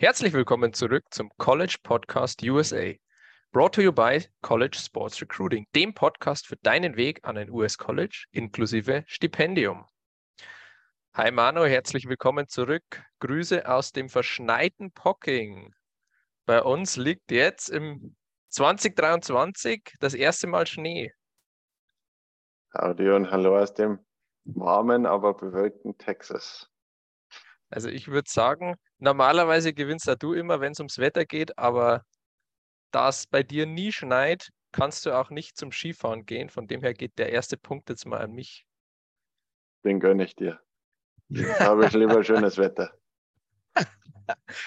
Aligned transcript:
Herzlich 0.00 0.32
willkommen 0.32 0.72
zurück 0.72 1.06
zum 1.10 1.28
College 1.38 1.78
Podcast 1.82 2.40
USA. 2.44 2.92
Brought 3.50 3.74
to 3.74 3.82
you 3.82 3.90
by 3.90 4.24
College 4.42 4.78
Sports 4.78 5.20
Recruiting, 5.20 5.66
dem 5.74 5.92
Podcast 5.92 6.46
für 6.46 6.54
deinen 6.58 6.94
Weg 6.94 7.18
an 7.26 7.36
ein 7.36 7.50
US 7.50 7.76
College 7.76 8.26
inklusive 8.30 9.02
Stipendium. 9.08 9.86
Hi 11.14 11.32
Mano, 11.32 11.64
herzlich 11.64 12.08
willkommen 12.08 12.46
zurück. 12.46 12.84
Grüße 13.18 13.68
aus 13.68 13.90
dem 13.90 14.08
verschneiten 14.08 14.92
Pocking. 14.92 15.74
Bei 16.46 16.62
uns 16.62 16.96
liegt 16.96 17.32
jetzt 17.32 17.68
im 17.68 18.14
2023 18.50 19.96
das 19.98 20.14
erste 20.14 20.46
Mal 20.46 20.68
Schnee. 20.68 21.12
Howdy 22.72 23.10
und 23.10 23.32
hallo 23.32 23.58
aus 23.58 23.74
dem 23.74 23.98
warmen, 24.44 25.06
aber 25.06 25.34
bewölkten 25.34 25.98
Texas. 25.98 26.70
Also 27.70 27.88
ich 27.88 28.08
würde 28.08 28.30
sagen, 28.30 28.76
normalerweise 28.98 29.72
gewinnst 29.74 30.06
ja 30.06 30.14
du 30.14 30.32
immer, 30.32 30.60
wenn 30.60 30.72
es 30.72 30.80
ums 30.80 30.98
Wetter 30.98 31.24
geht, 31.24 31.58
aber 31.58 32.02
da 32.90 33.08
es 33.08 33.26
bei 33.26 33.42
dir 33.42 33.66
nie 33.66 33.92
schneit, 33.92 34.50
kannst 34.72 35.06
du 35.06 35.12
auch 35.12 35.30
nicht 35.30 35.56
zum 35.56 35.72
Skifahren 35.72 36.24
gehen. 36.24 36.48
Von 36.48 36.66
dem 36.66 36.82
her 36.82 36.94
geht 36.94 37.18
der 37.18 37.30
erste 37.30 37.56
Punkt 37.56 37.90
jetzt 37.90 38.06
mal 38.06 38.20
an 38.20 38.32
mich. 38.32 38.66
Den 39.84 40.00
gönne 40.00 40.24
ich 40.24 40.34
dir. 40.34 40.60
Habe 41.60 41.86
ich 41.86 41.92
lieber 41.92 42.24
schönes 42.24 42.56
Wetter. 42.56 42.92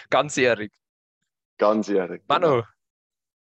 Ganzjährig. 0.09 0.71
Ganzjährig. 1.57 2.23
Manu, 2.27 2.47
genau. 2.47 2.63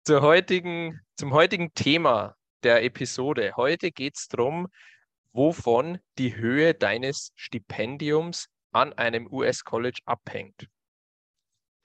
zur 0.04 0.22
heutigen, 0.22 1.02
zum 1.16 1.34
heutigen 1.34 1.74
Thema 1.74 2.36
der 2.64 2.84
Episode. 2.84 3.54
Heute 3.56 3.92
geht 3.92 4.18
es 4.18 4.28
darum, 4.28 4.68
wovon 5.32 6.00
die 6.18 6.36
Höhe 6.36 6.74
deines 6.74 7.32
Stipendiums 7.36 8.48
an 8.76 8.92
einem 8.94 9.32
US-College 9.32 10.02
abhängt. 10.06 10.68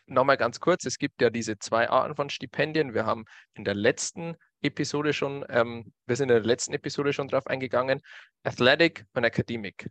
Nochmal 0.06 0.36
ganz 0.36 0.58
kurz, 0.58 0.84
es 0.84 0.98
gibt 0.98 1.22
ja 1.22 1.30
diese 1.30 1.56
zwei 1.58 1.88
Arten 1.88 2.16
von 2.16 2.30
Stipendien. 2.30 2.94
Wir 2.94 3.06
haben 3.06 3.26
in 3.54 3.64
der 3.64 3.74
letzten 3.74 4.34
Episode 4.60 5.12
schon, 5.12 5.44
ähm, 5.48 5.92
wir 6.06 6.16
sind 6.16 6.30
in 6.30 6.34
der 6.34 6.44
letzten 6.44 6.74
Episode 6.74 7.12
schon 7.12 7.28
drauf 7.28 7.46
eingegangen, 7.46 8.00
Athletic 8.42 9.04
und 9.14 9.22
Academic. 9.22 9.88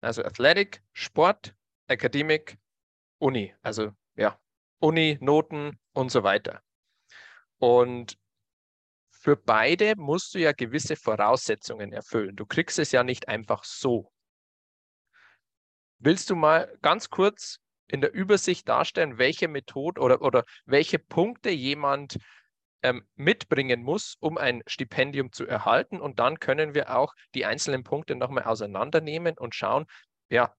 Also 0.00 0.24
Athletic, 0.24 0.82
Sport, 0.94 1.54
Academic, 1.86 2.56
Uni. 3.18 3.54
Also 3.60 3.92
ja, 4.16 4.38
Uni, 4.80 5.18
Noten 5.20 5.78
und 5.92 6.10
so 6.10 6.22
weiter. 6.22 6.62
Und 7.58 8.16
für 9.10 9.36
beide 9.36 9.96
musst 9.96 10.34
du 10.34 10.38
ja 10.38 10.52
gewisse 10.52 10.96
Voraussetzungen 10.96 11.92
erfüllen. 11.92 12.34
Du 12.36 12.46
kriegst 12.46 12.78
es 12.78 12.90
ja 12.90 13.04
nicht 13.04 13.28
einfach 13.28 13.64
so. 13.64 14.11
Willst 16.04 16.30
du 16.30 16.34
mal 16.34 16.76
ganz 16.82 17.10
kurz 17.10 17.60
in 17.86 18.00
der 18.00 18.12
Übersicht 18.12 18.68
darstellen, 18.68 19.18
welche 19.18 19.46
Methode 19.46 20.00
oder, 20.00 20.20
oder 20.20 20.44
welche 20.64 20.98
Punkte 20.98 21.50
jemand 21.50 22.18
ähm, 22.82 23.06
mitbringen 23.14 23.84
muss, 23.84 24.16
um 24.18 24.36
ein 24.36 24.64
Stipendium 24.66 25.30
zu 25.30 25.46
erhalten? 25.46 26.00
Und 26.00 26.18
dann 26.18 26.40
können 26.40 26.74
wir 26.74 26.96
auch 26.96 27.14
die 27.36 27.46
einzelnen 27.46 27.84
Punkte 27.84 28.16
nochmal 28.16 28.42
auseinandernehmen 28.42 29.38
und 29.38 29.54
schauen, 29.54 29.86
ja, 30.28 30.52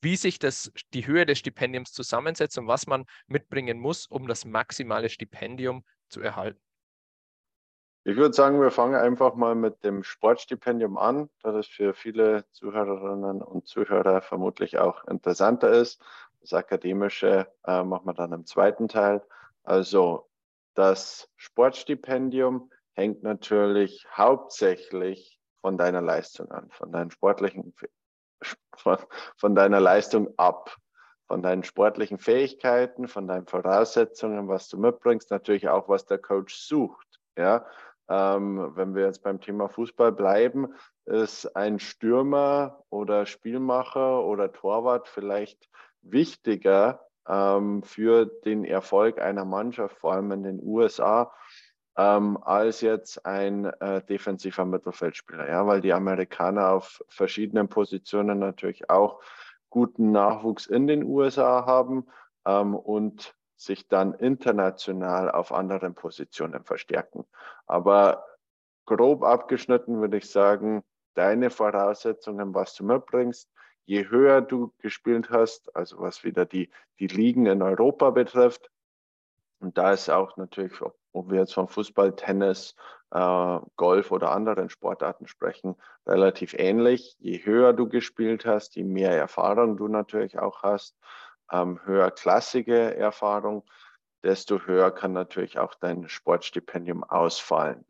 wie 0.00 0.16
sich 0.16 0.38
das, 0.38 0.72
die 0.94 1.06
Höhe 1.06 1.26
des 1.26 1.38
Stipendiums 1.38 1.92
zusammensetzt 1.92 2.56
und 2.56 2.66
was 2.66 2.86
man 2.86 3.04
mitbringen 3.26 3.78
muss, 3.78 4.06
um 4.06 4.26
das 4.26 4.46
maximale 4.46 5.10
Stipendium 5.10 5.84
zu 6.08 6.22
erhalten. 6.22 6.69
Ich 8.02 8.16
würde 8.16 8.34
sagen, 8.34 8.62
wir 8.62 8.70
fangen 8.70 8.94
einfach 8.94 9.34
mal 9.34 9.54
mit 9.54 9.84
dem 9.84 10.02
Sportstipendium 10.02 10.96
an, 10.96 11.28
da 11.42 11.52
das 11.52 11.66
für 11.66 11.92
viele 11.92 12.48
Zuhörerinnen 12.52 13.42
und 13.42 13.66
Zuhörer 13.66 14.22
vermutlich 14.22 14.78
auch 14.78 15.04
interessanter 15.04 15.70
ist. 15.70 16.02
Das 16.40 16.54
Akademische 16.54 17.46
äh, 17.66 17.82
machen 17.82 18.06
wir 18.06 18.14
dann 18.14 18.32
im 18.32 18.46
zweiten 18.46 18.88
Teil. 18.88 19.22
Also 19.64 20.30
das 20.74 21.30
Sportstipendium 21.36 22.70
hängt 22.94 23.22
natürlich 23.22 24.06
hauptsächlich 24.16 25.38
von 25.60 25.76
deiner 25.76 26.00
Leistung 26.00 26.50
an, 26.50 26.70
von 26.70 26.90
deinen 26.92 27.10
sportlichen, 27.10 27.74
von, 28.76 28.96
von 29.36 29.54
deiner 29.54 29.80
Leistung 29.80 30.32
ab, 30.38 30.74
von 31.26 31.42
deinen 31.42 31.64
sportlichen 31.64 32.18
Fähigkeiten, 32.18 33.08
von 33.08 33.28
deinen 33.28 33.46
Voraussetzungen, 33.46 34.48
was 34.48 34.68
du 34.68 34.78
mitbringst, 34.78 35.30
natürlich 35.30 35.68
auch, 35.68 35.86
was 35.90 36.06
der 36.06 36.18
Coach 36.18 36.54
sucht. 36.56 37.06
Ja, 37.36 37.66
ähm, 38.10 38.72
wenn 38.74 38.94
wir 38.94 39.04
jetzt 39.06 39.22
beim 39.22 39.40
Thema 39.40 39.68
Fußball 39.68 40.10
bleiben, 40.10 40.74
ist 41.06 41.56
ein 41.56 41.78
Stürmer 41.78 42.84
oder 42.90 43.24
Spielmacher 43.24 44.24
oder 44.24 44.52
Torwart 44.52 45.08
vielleicht 45.08 45.70
wichtiger 46.02 47.06
ähm, 47.28 47.84
für 47.84 48.26
den 48.26 48.64
Erfolg 48.64 49.20
einer 49.20 49.44
Mannschaft, 49.44 49.96
vor 49.98 50.14
allem 50.14 50.32
in 50.32 50.42
den 50.42 50.60
USA, 50.60 51.32
ähm, 51.96 52.36
als 52.42 52.80
jetzt 52.80 53.24
ein 53.24 53.66
äh, 53.66 54.02
defensiver 54.02 54.64
Mittelfeldspieler. 54.64 55.48
Ja, 55.48 55.66
weil 55.66 55.80
die 55.80 55.92
Amerikaner 55.92 56.70
auf 56.70 57.02
verschiedenen 57.08 57.68
Positionen 57.68 58.40
natürlich 58.40 58.90
auch 58.90 59.20
guten 59.68 60.10
Nachwuchs 60.10 60.66
in 60.66 60.88
den 60.88 61.04
USA 61.04 61.64
haben 61.64 62.06
ähm, 62.44 62.74
und 62.74 63.34
sich 63.60 63.88
dann 63.88 64.14
international 64.14 65.30
auf 65.30 65.52
anderen 65.52 65.94
Positionen 65.94 66.64
verstärken. 66.64 67.26
Aber 67.66 68.24
grob 68.86 69.22
abgeschnitten 69.22 70.00
würde 70.00 70.16
ich 70.16 70.30
sagen, 70.30 70.82
deine 71.14 71.50
Voraussetzungen, 71.50 72.54
was 72.54 72.74
du 72.74 72.84
mitbringst, 72.84 73.50
je 73.84 74.08
höher 74.08 74.40
du 74.40 74.72
gespielt 74.78 75.30
hast, 75.30 75.74
also 75.76 76.00
was 76.00 76.24
wieder 76.24 76.46
die, 76.46 76.70
die 76.98 77.08
Ligen 77.08 77.46
in 77.46 77.60
Europa 77.60 78.10
betrifft, 78.10 78.70
und 79.60 79.76
da 79.76 79.92
ist 79.92 80.08
auch 80.08 80.38
natürlich, 80.38 80.72
ob 81.12 81.30
wir 81.30 81.40
jetzt 81.40 81.52
von 81.52 81.68
Fußball, 81.68 82.16
Tennis, 82.16 82.74
äh, 83.10 83.58
Golf 83.76 84.10
oder 84.10 84.32
anderen 84.32 84.70
Sportarten 84.70 85.26
sprechen, 85.26 85.76
relativ 86.06 86.54
ähnlich. 86.54 87.14
Je 87.18 87.44
höher 87.44 87.74
du 87.74 87.86
gespielt 87.86 88.46
hast, 88.46 88.74
je 88.76 88.84
mehr 88.84 89.14
Erfahrung 89.14 89.76
du 89.76 89.86
natürlich 89.88 90.38
auch 90.38 90.62
hast, 90.62 90.96
ähm, 91.50 91.80
höherklassige 91.84 92.96
Erfahrung, 92.96 93.64
desto 94.22 94.60
höher 94.60 94.90
kann 94.90 95.12
natürlich 95.12 95.58
auch 95.58 95.74
dein 95.74 96.08
Sportstipendium 96.08 97.04
ausfallen. 97.04 97.84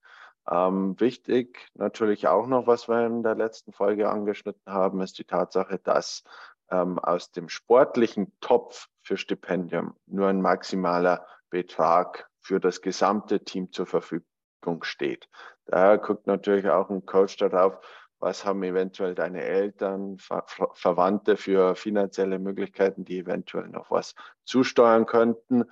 Ähm, 0.51 0.99
wichtig 0.99 1.71
natürlich 1.75 2.29
auch 2.29 2.47
noch, 2.47 2.67
was 2.67 2.89
wir 2.89 3.07
in 3.07 3.23
der 3.23 3.35
letzten 3.35 3.73
Folge 3.73 4.09
angeschnitten 4.11 4.73
haben, 4.73 5.01
ist 5.01 5.19
die 5.19 5.25
Tatsache, 5.25 5.79
dass 5.79 6.25
ähm, 6.71 6.99
aus 6.99 7.31
dem 7.31 7.49
sportlichen 7.49 8.33
Topf 8.41 8.89
für 9.03 9.17
Stipendium 9.17 9.95
nur 10.07 10.29
ein 10.29 10.41
maximaler 10.41 11.27
Betrag 11.51 12.29
für 12.41 12.61
das 12.61 12.81
gesamte 12.81 13.45
Team 13.45 13.73
zur 13.73 13.87
Verfügung 13.87 14.83
steht. 14.83 15.29
Daher 15.67 15.99
guckt 15.99 16.27
natürlich 16.27 16.69
auch 16.69 16.91
ein 16.91 17.07
Coach 17.07 17.37
darauf, 17.37 17.79
was 18.21 18.45
haben 18.45 18.63
eventuell 18.63 19.15
deine 19.15 19.43
Eltern, 19.43 20.19
Ver 20.19 20.45
Verwandte 20.75 21.37
für 21.37 21.75
finanzielle 21.75 22.39
Möglichkeiten, 22.39 23.05
die 23.05 23.19
eventuell 23.19 23.69
noch 23.69 23.91
was 23.91 24.15
zusteuern 24.45 25.07
könnten, 25.07 25.65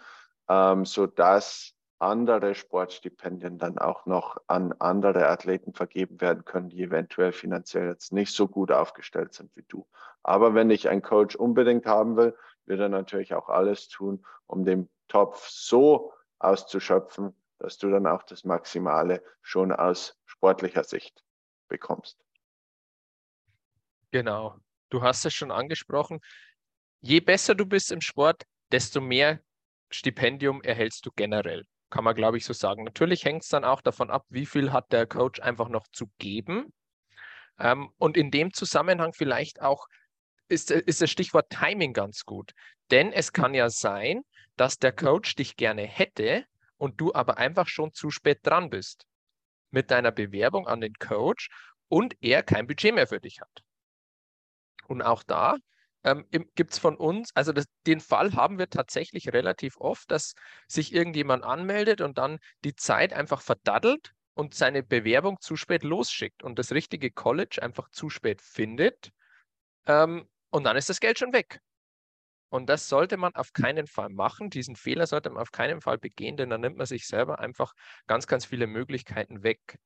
ähm, 0.49 0.85
sodass 0.85 1.75
andere 1.99 2.55
Sportstipendien 2.55 3.59
dann 3.59 3.79
auch 3.79 4.07
noch 4.07 4.39
an 4.47 4.73
andere 4.79 5.29
Athleten 5.29 5.75
vergeben 5.75 6.21
werden 6.21 6.45
können, 6.45 6.69
die 6.69 6.83
eventuell 6.83 7.33
finanziell 7.33 7.89
jetzt 7.89 8.13
nicht 8.13 8.35
so 8.35 8.49
gut 8.49 8.73
aufgestellt 8.73 9.35
sind 9.35 9.55
wie 9.57 9.65
du. 9.69 9.87
Aber 10.23 10.55
wenn 10.55 10.71
ich 10.71 10.89
einen 10.89 11.03
Coach 11.03 11.37
unbedingt 11.37 11.87
haben 11.87 12.17
will, 12.17 12.37
wird 12.67 12.81
er 12.81 12.89
natürlich 12.89 13.35
auch 13.35 13.49
alles 13.49 13.89
tun, 13.89 14.25
um 14.47 14.65
den 14.65 14.89
Topf 15.09 15.49
so 15.49 16.13
auszuschöpfen, 16.39 17.35
dass 17.59 17.79
du 17.79 17.91
dann 17.91 18.07
auch 18.07 18.23
das 18.23 18.45
Maximale 18.45 19.23
schon 19.43 19.73
aus 19.73 20.17
sportlicher 20.25 20.85
Sicht 20.85 21.25
bekommst. 21.67 22.28
Genau. 24.11 24.57
Du 24.91 25.03
hast 25.03 25.25
es 25.27 25.35
schon 25.35 25.51
angesprochen. 25.51 26.21
Je 27.01 27.21
besser 27.21 27.55
du 27.55 27.67
bist 27.67 27.93
im 27.93 28.01
Sport, 28.01 28.45
desto 28.73 29.01
mehr 29.01 29.41
Stipendium 29.91 30.63
erhältst 30.63 31.05
du 31.07 31.11
generell. 31.15 31.65
Kann 31.91 32.05
man, 32.05 32.15
glaube 32.15 32.37
ich, 32.37 32.45
so 32.45 32.53
sagen. 32.53 32.85
Natürlich 32.85 33.25
hängt 33.25 33.43
es 33.43 33.49
dann 33.49 33.65
auch 33.65 33.81
davon 33.81 34.11
ab, 34.11 34.25
wie 34.29 34.47
viel 34.47 34.73
hat 34.73 34.93
der 34.93 35.07
Coach 35.07 35.41
einfach 35.41 35.69
noch 35.69 35.87
zu 35.89 36.11
geben. 36.19 36.73
Ähm, 37.59 37.91
und 37.99 38.17
in 38.17 38.31
dem 38.31 38.53
Zusammenhang 38.53 39.13
vielleicht 39.13 39.63
auch 39.63 39.87
ist, 40.49 40.71
ist 40.71 41.03
das 41.03 41.11
Stichwort 41.11 41.51
Timing 41.51 41.93
ganz 41.93 42.25
gut. 42.25 42.53
Denn 42.91 43.13
es 43.13 43.33
kann 43.33 43.55
ja 43.55 43.71
sein, 43.71 44.23
dass 44.57 44.79
der 44.79 44.93
Coach 44.93 45.35
dich 45.37 45.57
gerne 45.57 45.83
hätte 45.83 46.45
und 46.77 47.01
du 47.01 47.13
aber 47.15 47.39
einfach 47.39 47.69
schon 47.69 47.93
zu 47.93 48.11
spät 48.11 48.41
dran 48.43 48.71
bist 48.71 49.07
mit 49.71 49.91
deiner 49.91 50.13
Bewerbung 50.13 50.67
an 50.67 50.81
den 50.81 50.95
Coach 50.95 51.51
und 51.89 52.17
er 52.21 52.43
kein 52.43 52.67
Budget 52.67 52.95
mehr 52.95 53.07
für 53.07 53.21
dich 53.21 53.41
hat. 53.41 53.63
Und 54.89 55.03
auch 55.03 55.23
da 55.23 55.57
ähm, 56.05 56.25
gibt 56.55 56.73
es 56.73 56.79
von 56.79 56.97
uns, 56.97 57.31
also 57.35 57.53
das, 57.53 57.67
den 57.87 58.01
Fall 58.01 58.35
haben 58.35 58.59
wir 58.59 58.69
tatsächlich 58.69 59.33
relativ 59.33 59.77
oft, 59.77 60.11
dass 60.11 60.35
sich 60.67 60.93
irgendjemand 60.93 61.45
anmeldet 61.45 62.01
und 62.01 62.19
dann 62.19 62.39
die 62.65 62.75
Zeit 62.75 63.13
einfach 63.13 63.43
verdaddelt 63.43 64.13
und 64.35 64.55
seine 64.55 64.83
Bewerbung 64.83 65.39
zu 65.41 65.57
spät 65.57 65.83
losschickt 65.83 66.43
und 66.43 66.59
das 66.59 66.73
richtige 66.73 67.11
College 67.11 67.59
einfach 67.61 67.91
zu 67.91 68.11
spät 68.11 68.41
findet. 68.41 69.11
Ähm, 69.87 70.29
und 70.51 70.65
dann 70.65 70.77
ist 70.77 70.89
das 70.89 71.01
Geld 71.01 71.19
schon 71.19 71.33
weg. 71.33 71.61
Und 72.51 72.71
das 72.71 72.89
sollte 72.89 73.19
man 73.19 73.35
auf 73.35 73.53
keinen 73.53 73.87
Fall 73.87 74.09
machen. 74.09 74.49
Diesen 74.49 74.75
Fehler 74.75 75.07
sollte 75.07 75.29
man 75.29 75.43
auf 75.43 75.53
keinen 75.53 75.83
Fall 75.83 75.99
begehen, 75.99 76.39
denn 76.39 76.49
dann 76.49 76.63
nimmt 76.63 76.79
man 76.79 76.87
sich 76.87 77.07
selber 77.07 77.41
einfach 77.41 77.75
ganz, 78.07 78.27
ganz 78.27 78.47
viele 78.47 78.67
Möglichkeiten 78.67 79.43
weg. 79.43 79.79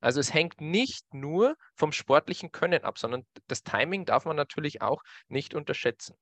Also 0.00 0.20
es 0.20 0.32
hängt 0.32 0.60
nicht 0.60 1.12
nur 1.12 1.56
vom 1.74 1.92
sportlichen 1.92 2.52
Können 2.52 2.84
ab, 2.84 2.98
sondern 2.98 3.26
das 3.48 3.62
Timing 3.62 4.04
darf 4.04 4.24
man 4.24 4.36
natürlich 4.36 4.82
auch 4.82 5.02
nicht 5.28 5.54
unterschätzen. 5.54 6.16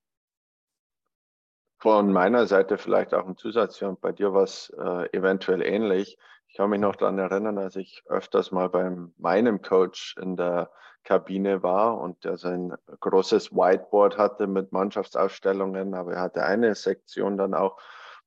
Von 1.80 2.12
meiner 2.12 2.46
Seite 2.46 2.76
vielleicht 2.76 3.14
auch 3.14 3.26
ein 3.26 3.36
Zusatz, 3.36 3.80
und 3.82 4.00
bei 4.00 4.10
dir 4.10 4.32
war 4.32 4.42
es 4.42 4.70
äh, 4.76 5.16
eventuell 5.16 5.62
ähnlich. 5.62 6.18
Ich 6.48 6.56
kann 6.56 6.70
mich 6.70 6.80
noch 6.80 6.96
daran 6.96 7.18
erinnern, 7.18 7.58
als 7.58 7.76
ich 7.76 8.02
öfters 8.06 8.50
mal 8.50 8.68
bei 8.68 8.90
meinem 9.16 9.62
Coach 9.62 10.16
in 10.20 10.36
der 10.36 10.72
Kabine 11.04 11.62
war 11.62 11.98
und 11.98 12.24
der 12.24 12.36
sein 12.36 12.74
großes 13.00 13.52
Whiteboard 13.52 14.18
hatte 14.18 14.46
mit 14.46 14.72
Mannschaftsausstellungen, 14.72 15.94
aber 15.94 16.14
er 16.14 16.20
hatte 16.22 16.42
eine 16.42 16.74
Sektion 16.74 17.36
dann 17.38 17.54
auch, 17.54 17.80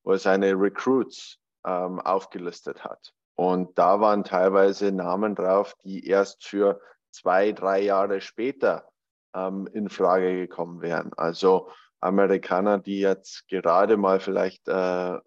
wo 0.04 0.14
er 0.14 0.18
seine 0.18 0.54
Recruits 0.54 1.38
ähm, 1.66 2.00
aufgelistet 2.00 2.84
hat. 2.84 3.14
Und 3.36 3.78
da 3.78 4.00
waren 4.00 4.24
teilweise 4.24 4.92
Namen 4.92 5.36
drauf, 5.36 5.76
die 5.84 6.06
erst 6.08 6.46
für 6.46 6.80
zwei, 7.12 7.52
drei 7.52 7.82
Jahre 7.82 8.22
später 8.22 8.92
ähm, 9.34 9.68
in 9.74 9.90
Frage 9.90 10.36
gekommen 10.36 10.82
wären. 10.82 11.12
Also 11.18 11.70
Amerikaner, 12.00 12.80
die 12.80 13.00
jetzt 13.00 13.48
gerade 13.48 13.98
mal 13.98 14.20
vielleicht 14.20 14.68
äh, 14.68 15.18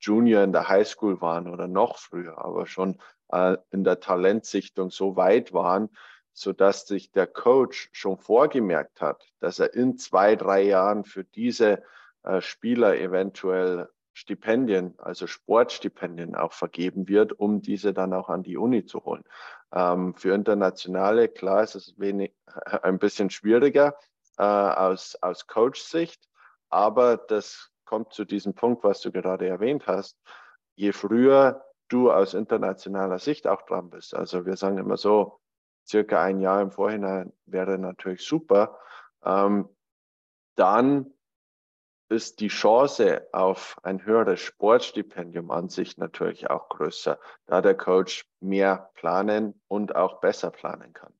Junior 0.00 0.42
in 0.42 0.52
der 0.52 0.68
Highschool 0.68 1.20
waren 1.20 1.48
oder 1.48 1.68
noch 1.68 1.98
früher, 1.98 2.38
aber 2.38 2.66
schon 2.66 2.98
äh, 3.28 3.56
in 3.70 3.84
der 3.84 4.00
Talentsichtung 4.00 4.90
so 4.90 5.16
weit 5.16 5.52
waren, 5.52 5.90
so 6.32 6.52
dass 6.52 6.86
sich 6.86 7.10
der 7.12 7.26
Coach 7.26 7.90
schon 7.92 8.18
vorgemerkt 8.18 9.00
hat, 9.00 9.26
dass 9.40 9.58
er 9.58 9.74
in 9.74 9.98
zwei, 9.98 10.36
drei 10.36 10.62
Jahren 10.62 11.04
für 11.04 11.24
diese 11.24 11.82
äh, 12.22 12.40
Spieler 12.40 12.96
eventuell 12.96 13.88
Stipendien, 14.20 14.94
also 14.98 15.26
Sportstipendien 15.26 16.34
auch 16.34 16.52
vergeben 16.52 17.08
wird, 17.08 17.32
um 17.32 17.62
diese 17.62 17.94
dann 17.94 18.12
auch 18.12 18.28
an 18.28 18.42
die 18.42 18.58
Uni 18.58 18.84
zu 18.84 19.02
holen. 19.06 19.24
Ähm, 19.72 20.14
für 20.14 20.34
Internationale, 20.34 21.28
klar, 21.28 21.62
ist 21.62 21.74
es 21.74 21.98
wenig, 21.98 22.34
ein 22.82 22.98
bisschen 22.98 23.30
schwieriger, 23.30 23.96
äh, 24.36 24.42
aus, 24.42 25.16
aus 25.22 25.46
Coach-Sicht. 25.46 26.28
Aber 26.68 27.16
das 27.16 27.70
kommt 27.86 28.12
zu 28.12 28.26
diesem 28.26 28.54
Punkt, 28.54 28.84
was 28.84 29.00
du 29.00 29.10
gerade 29.10 29.48
erwähnt 29.48 29.86
hast. 29.86 30.18
Je 30.74 30.92
früher 30.92 31.64
du 31.88 32.12
aus 32.12 32.34
internationaler 32.34 33.18
Sicht 33.18 33.46
auch 33.46 33.62
dran 33.62 33.88
bist, 33.88 34.14
also 34.14 34.44
wir 34.44 34.56
sagen 34.56 34.76
immer 34.76 34.98
so, 34.98 35.40
circa 35.88 36.22
ein 36.22 36.40
Jahr 36.40 36.60
im 36.60 36.70
Vorhinein 36.70 37.32
wäre 37.46 37.78
natürlich 37.78 38.22
super, 38.22 38.78
ähm, 39.24 39.68
dann 40.56 41.10
ist 42.10 42.40
die 42.40 42.48
Chance 42.48 43.28
auf 43.32 43.78
ein 43.82 44.04
höheres 44.04 44.40
Sportstipendium 44.40 45.50
an 45.50 45.68
sich 45.68 45.96
natürlich 45.96 46.50
auch 46.50 46.68
größer, 46.68 47.18
da 47.46 47.62
der 47.62 47.76
Coach 47.76 48.26
mehr 48.40 48.90
planen 48.94 49.60
und 49.68 49.94
auch 49.94 50.20
besser 50.20 50.50
planen 50.50 50.92
kann. 50.92 51.14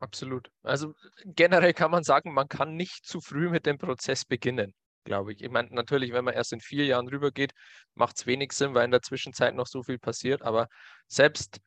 Absolut. 0.00 0.50
Also 0.62 0.94
generell 1.24 1.72
kann 1.72 1.90
man 1.90 2.02
sagen, 2.02 2.34
man 2.34 2.48
kann 2.48 2.74
nicht 2.74 3.06
zu 3.06 3.20
früh 3.20 3.48
mit 3.48 3.66
dem 3.66 3.78
Prozess 3.78 4.24
beginnen, 4.24 4.74
glaube 5.04 5.32
ich. 5.32 5.42
Ich 5.42 5.50
meine, 5.50 5.68
natürlich, 5.70 6.12
wenn 6.12 6.24
man 6.24 6.34
erst 6.34 6.52
in 6.52 6.60
vier 6.60 6.84
Jahren 6.84 7.08
rübergeht, 7.08 7.52
macht 7.94 8.18
es 8.18 8.26
wenig 8.26 8.52
Sinn, 8.52 8.74
weil 8.74 8.84
in 8.84 8.90
der 8.90 9.02
Zwischenzeit 9.02 9.54
noch 9.54 9.66
so 9.66 9.82
viel 9.82 9.98
passiert. 9.98 10.42
Aber 10.42 10.66
selbst 11.06 11.60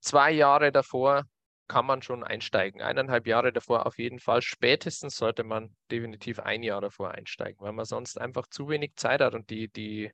zwei 0.00 0.32
Jahre 0.32 0.72
davor 0.72 1.24
kann 1.68 1.86
man 1.86 2.02
schon 2.02 2.24
einsteigen. 2.24 2.80
Eineinhalb 2.80 3.26
Jahre 3.26 3.52
davor 3.52 3.86
auf 3.86 3.98
jeden 3.98 4.20
Fall. 4.20 4.42
Spätestens 4.42 5.16
sollte 5.16 5.44
man 5.44 5.74
definitiv 5.90 6.40
ein 6.40 6.62
Jahr 6.62 6.80
davor 6.80 7.12
einsteigen, 7.12 7.60
weil 7.60 7.72
man 7.72 7.84
sonst 7.84 8.20
einfach 8.20 8.46
zu 8.48 8.68
wenig 8.68 8.94
Zeit 8.96 9.20
hat 9.20 9.34
und 9.34 9.50
die, 9.50 9.68
die 9.68 10.12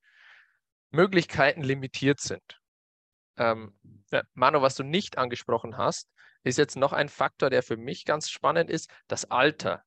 Möglichkeiten 0.90 1.62
limitiert 1.62 2.20
sind. 2.20 2.60
Ähm, 3.36 3.74
Manu, 4.34 4.62
was 4.62 4.74
du 4.74 4.82
nicht 4.82 5.18
angesprochen 5.18 5.76
hast, 5.76 6.08
ist 6.44 6.58
jetzt 6.58 6.76
noch 6.76 6.92
ein 6.92 7.08
Faktor, 7.08 7.50
der 7.50 7.62
für 7.62 7.76
mich 7.76 8.04
ganz 8.04 8.30
spannend 8.30 8.70
ist, 8.70 8.90
das 9.08 9.30
Alter. 9.30 9.82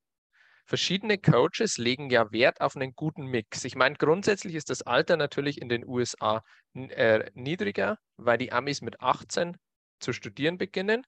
Verschiedene 0.65 1.19
Coaches 1.19 1.77
legen 1.77 2.09
ja 2.09 2.31
Wert 2.31 2.59
auf 2.59 2.75
einen 2.75 2.95
guten 2.95 3.25
Mix. 3.25 3.65
Ich 3.65 3.75
meine, 3.75 3.95
grundsätzlich 3.95 4.55
ist 4.55 4.71
das 4.71 4.81
Alter 4.81 5.15
natürlich 5.15 5.61
in 5.61 5.69
den 5.69 5.85
USA 5.85 6.43
äh, 6.73 7.29
niedriger, 7.35 7.99
weil 8.17 8.39
die 8.39 8.51
Amis 8.51 8.81
mit 8.81 8.99
18 8.99 9.57
zu 9.99 10.13
studieren 10.13 10.57
beginnen. 10.57 11.05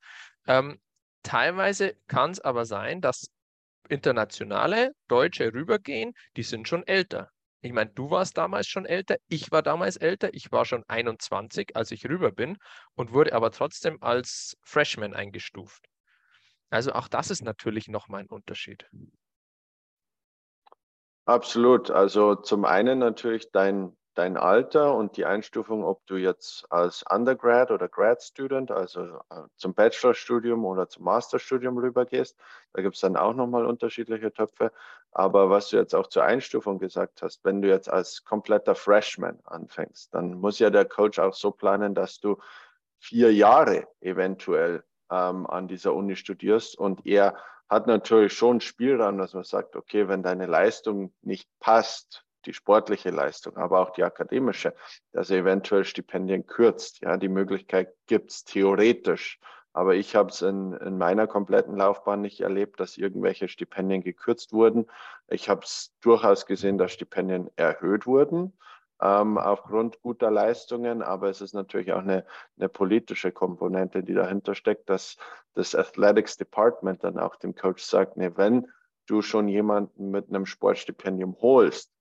Ähm, 0.48 0.80
teilweise 1.24 1.96
kann 2.08 2.32
es 2.32 2.40
aber 2.40 2.66
sein, 2.66 3.02
dass 3.02 3.28
internationale 3.90 4.92
Deutsche 5.08 5.54
rübergehen, 5.54 6.14
die 6.36 6.44
sind 6.44 6.68
schon 6.68 6.86
älter. 6.86 7.30
Ich 7.62 7.74
meine, 7.74 7.90
du 7.90 8.12
warst 8.12 8.38
damals 8.38 8.68
schon 8.68 8.86
älter, 8.86 9.18
ich 9.28 9.52
war 9.52 9.64
damals 9.64 9.98
älter, 9.98 10.34
ich 10.34 10.52
war 10.52 10.66
schon 10.66 10.84
21, 10.88 11.76
als 11.76 11.92
ich 11.92 12.08
rüber 12.08 12.32
bin 12.32 12.58
und 12.96 13.14
wurde 13.14 13.34
aber 13.34 13.52
trotzdem 13.52 14.02
als 14.02 14.58
Freshman 14.62 15.14
eingestuft. 15.14 15.84
Also 16.70 16.94
auch 16.94 17.08
das 17.08 17.32
ist 17.32 17.44
natürlich 17.44 17.88
nochmal 17.88 18.22
ein 18.22 18.30
Unterschied. 18.30 18.90
Absolut. 21.26 21.90
Also 21.92 22.36
zum 22.36 22.64
einen 22.64 23.00
natürlich 23.00 23.52
dein, 23.52 23.98
dein 24.18 24.36
Alter 24.36 24.96
und 24.96 25.16
die 25.16 25.26
Einstufung, 25.26 25.84
ob 25.84 26.06
du 26.08 26.16
jetzt 26.16 26.66
als 26.72 27.04
Undergrad 27.08 27.70
oder 27.70 27.88
Grad 27.88 28.24
Student, 28.24 28.72
also 28.72 29.20
äh, 29.30 29.44
zum 29.58 29.76
Bachelorstudium 29.76 30.66
oder 30.66 30.90
zum 30.90 31.04
Masterstudium 31.04 31.78
rübergehst. 31.78 32.36
Da 32.74 32.82
gibt 32.82 32.96
es 32.96 33.02
dann 33.02 33.16
auch 33.16 33.34
nochmal 33.34 33.66
unterschiedliche 33.66 34.34
Töpfe. 34.34 34.72
Aber 35.12 35.50
was 35.50 35.70
du 35.70 35.78
jetzt 35.78 35.94
auch 35.94 36.08
zur 36.08 36.24
Einstufung 36.24 36.80
gesagt 36.80 37.22
hast, 37.22 37.46
wenn 37.46 37.62
du 37.62 37.68
jetzt 37.68 37.90
als 37.90 38.24
kompletter 38.24 38.76
Freshman 38.76 39.40
anfängst, 39.44 40.14
dann 40.14 40.34
muss 40.34 40.60
ja 40.60 40.70
der 40.70 40.86
Coach 40.86 41.20
auch 41.20 41.34
so 41.34 41.52
planen, 41.52 41.94
dass 41.94 42.20
du 42.20 42.38
vier 43.00 43.32
Jahre 43.34 43.88
eventuell 44.02 44.84
ähm, 45.12 45.46
an 45.46 45.68
dieser 45.68 45.94
Uni 45.94 46.16
studierst 46.16 46.78
und 46.78 47.06
er 47.06 47.38
hat 47.70 47.86
natürlich 47.86 48.34
schon 48.34 48.62
Spielraum, 48.62 49.18
dass 49.18 49.34
man 49.34 49.44
sagt, 49.44 49.76
okay, 49.76 50.08
wenn 50.08 50.24
deine 50.24 50.46
Leistung 50.46 51.14
nicht 51.22 51.50
passt 51.60 52.27
die 52.48 52.54
sportliche 52.54 53.12
Leistung, 53.12 53.58
aber 53.58 53.80
auch 53.80 53.92
die 53.92 54.04
akademische, 54.04 54.74
dass 55.12 55.30
er 55.30 55.40
eventuell 55.40 55.86
Stipendien 55.86 56.48
kürzt. 56.48 57.02
Ja, 57.02 57.18
die 57.18 57.30
Möglichkeit 57.30 57.94
gibt 58.08 58.32
es 58.32 58.44
theoretisch. 58.44 59.40
Aber 59.74 59.94
ich 59.94 60.16
habe 60.16 60.30
es 60.30 60.42
in, 60.42 60.74
in 60.74 60.98
meiner 60.98 61.28
kompletten 61.28 61.78
Laufbahn 61.78 62.22
nicht 62.22 62.40
erlebt, 62.40 62.80
dass 62.80 62.98
irgendwelche 62.98 63.48
Stipendien 63.48 64.02
gekürzt 64.02 64.52
wurden. 64.52 64.88
Ich 65.28 65.50
habe 65.50 65.62
es 65.64 65.94
durchaus 66.02 66.48
gesehen, 66.48 66.80
dass 66.80 66.94
Stipendien 66.94 67.52
erhöht 67.58 68.08
wurden 68.08 68.58
ähm, 69.02 69.38
aufgrund 69.38 70.02
guter 70.02 70.32
Leistungen. 70.32 71.02
Aber 71.02 71.30
es 71.30 71.42
ist 71.42 71.54
natürlich 71.54 71.94
auch 71.94 72.02
eine, 72.02 72.26
eine 72.58 72.70
politische 72.70 73.32
Komponente, 73.32 74.04
die 74.04 74.14
dahinter 74.14 74.56
steckt, 74.56 74.90
dass 74.90 75.18
das 75.54 75.76
Athletics 75.76 76.38
Department 76.38 77.04
dann 77.04 77.20
auch 77.20 77.36
dem 77.36 77.56
Coach 77.56 77.84
sagt, 77.84 78.18
nee, 78.18 78.32
wenn 78.36 78.68
du 79.06 79.22
schon 79.22 79.48
jemanden 79.48 80.12
mit 80.12 80.30
einem 80.30 80.46
Sportstipendium 80.46 81.38
holst, 81.42 81.92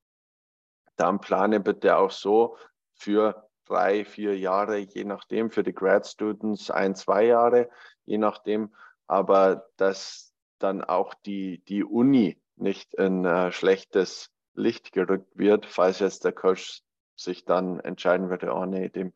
dann 0.96 1.20
plane 1.20 1.60
bitte 1.60 1.96
auch 1.96 2.10
so 2.10 2.56
für 2.94 3.48
drei, 3.66 4.04
vier 4.04 4.38
Jahre, 4.38 4.78
je 4.78 5.04
nachdem, 5.04 5.50
für 5.50 5.62
die 5.62 5.74
Grad 5.74 6.06
Students 6.06 6.70
ein, 6.70 6.94
zwei 6.94 7.24
Jahre, 7.24 7.68
je 8.04 8.18
nachdem, 8.18 8.74
aber 9.06 9.66
dass 9.76 10.32
dann 10.58 10.82
auch 10.82 11.14
die, 11.14 11.62
die 11.64 11.84
Uni 11.84 12.40
nicht 12.56 12.94
in 12.94 13.24
äh, 13.24 13.52
schlechtes 13.52 14.30
Licht 14.54 14.92
gerückt 14.92 15.36
wird, 15.36 15.66
falls 15.66 15.98
jetzt 15.98 16.24
der 16.24 16.32
Coach 16.32 16.82
sich 17.16 17.44
dann 17.44 17.80
entscheiden 17.80 18.30
würde, 18.30 18.52
oh 18.52 18.64
nee, 18.64 18.88
dem, 18.88 19.12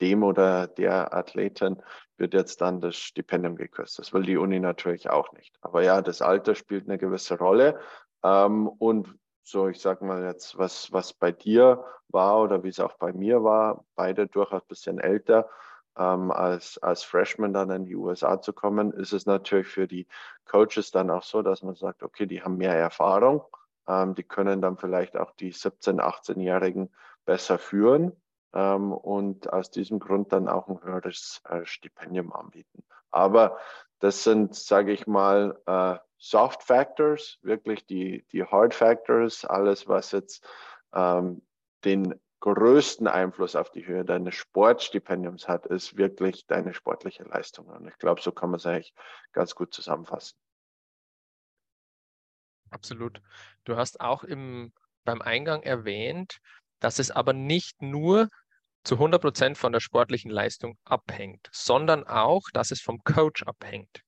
dem 0.00 0.22
oder 0.22 0.66
der 0.66 1.14
Athletin 1.14 1.82
wird 2.16 2.34
jetzt 2.34 2.60
dann 2.60 2.80
das 2.80 2.96
Stipendium 2.96 3.56
gekürzt. 3.56 3.98
Das 3.98 4.12
will 4.12 4.22
die 4.22 4.36
Uni 4.36 4.60
natürlich 4.60 5.10
auch 5.10 5.32
nicht. 5.32 5.56
Aber 5.60 5.82
ja, 5.82 6.02
das 6.02 6.22
Alter 6.22 6.54
spielt 6.54 6.84
eine 6.84 6.98
gewisse 6.98 7.38
Rolle. 7.38 7.78
Ähm, 8.22 8.68
und 8.68 9.14
so, 9.46 9.68
ich 9.68 9.80
sag 9.80 10.02
mal 10.02 10.24
jetzt, 10.24 10.58
was, 10.58 10.92
was 10.92 11.12
bei 11.12 11.30
dir 11.30 11.84
war 12.08 12.40
oder 12.40 12.64
wie 12.64 12.68
es 12.68 12.80
auch 12.80 12.94
bei 12.94 13.12
mir 13.12 13.44
war, 13.44 13.84
beide 13.94 14.26
durchaus 14.26 14.62
ein 14.62 14.68
bisschen 14.68 14.98
älter, 14.98 15.48
ähm, 15.96 16.32
als, 16.32 16.78
als 16.78 17.04
Freshman 17.04 17.52
dann 17.52 17.70
in 17.70 17.84
die 17.84 17.94
USA 17.94 18.40
zu 18.40 18.52
kommen, 18.52 18.92
ist 18.92 19.12
es 19.12 19.24
natürlich 19.24 19.68
für 19.68 19.86
die 19.86 20.08
Coaches 20.46 20.90
dann 20.90 21.10
auch 21.10 21.22
so, 21.22 21.42
dass 21.42 21.62
man 21.62 21.76
sagt, 21.76 22.02
okay, 22.02 22.26
die 22.26 22.42
haben 22.42 22.56
mehr 22.56 22.74
Erfahrung, 22.74 23.44
ähm, 23.86 24.14
die 24.16 24.24
können 24.24 24.60
dann 24.60 24.76
vielleicht 24.76 25.16
auch 25.16 25.30
die 25.36 25.52
17-, 25.52 26.00
18-Jährigen 26.00 26.90
besser 27.24 27.58
führen 27.58 28.12
ähm, 28.52 28.92
und 28.92 29.52
aus 29.52 29.70
diesem 29.70 30.00
Grund 30.00 30.32
dann 30.32 30.48
auch 30.48 30.68
ein 30.68 30.82
höheres 30.82 31.40
äh, 31.48 31.64
Stipendium 31.64 32.32
anbieten. 32.32 32.82
Aber 33.16 33.58
das 33.98 34.22
sind, 34.22 34.54
sage 34.54 34.92
ich 34.92 35.06
mal, 35.06 35.58
äh, 35.66 35.98
Soft 36.18 36.62
Factors, 36.62 37.38
wirklich 37.42 37.86
die, 37.86 38.26
die 38.32 38.44
Hard 38.44 38.74
Factors, 38.74 39.44
alles, 39.44 39.88
was 39.88 40.12
jetzt 40.12 40.46
ähm, 40.94 41.42
den 41.84 42.20
größten 42.40 43.08
Einfluss 43.08 43.56
auf 43.56 43.70
die 43.70 43.86
Höhe 43.86 44.04
deines 44.04 44.34
Sportstipendiums 44.34 45.48
hat, 45.48 45.66
ist 45.66 45.96
wirklich 45.96 46.46
deine 46.46 46.74
sportliche 46.74 47.24
Leistung. 47.24 47.66
Und 47.66 47.88
ich 47.88 47.98
glaube, 47.98 48.20
so 48.20 48.32
kann 48.32 48.50
man 48.50 48.58
es 48.58 48.66
eigentlich 48.66 48.94
ganz 49.32 49.54
gut 49.54 49.72
zusammenfassen. 49.72 50.38
Absolut. 52.70 53.20
Du 53.64 53.76
hast 53.76 54.00
auch 54.00 54.24
im, 54.24 54.72
beim 55.04 55.22
Eingang 55.22 55.62
erwähnt, 55.62 56.38
dass 56.80 56.98
es 56.98 57.10
aber 57.10 57.32
nicht 57.32 57.80
nur 57.80 58.28
zu 58.86 58.94
100 58.94 59.20
Prozent 59.20 59.58
von 59.58 59.72
der 59.72 59.80
sportlichen 59.80 60.30
Leistung 60.30 60.78
abhängt, 60.84 61.48
sondern 61.52 62.06
auch, 62.06 62.42
dass 62.52 62.70
es 62.70 62.80
vom 62.80 63.02
Coach 63.02 63.42
abhängt. 63.42 64.00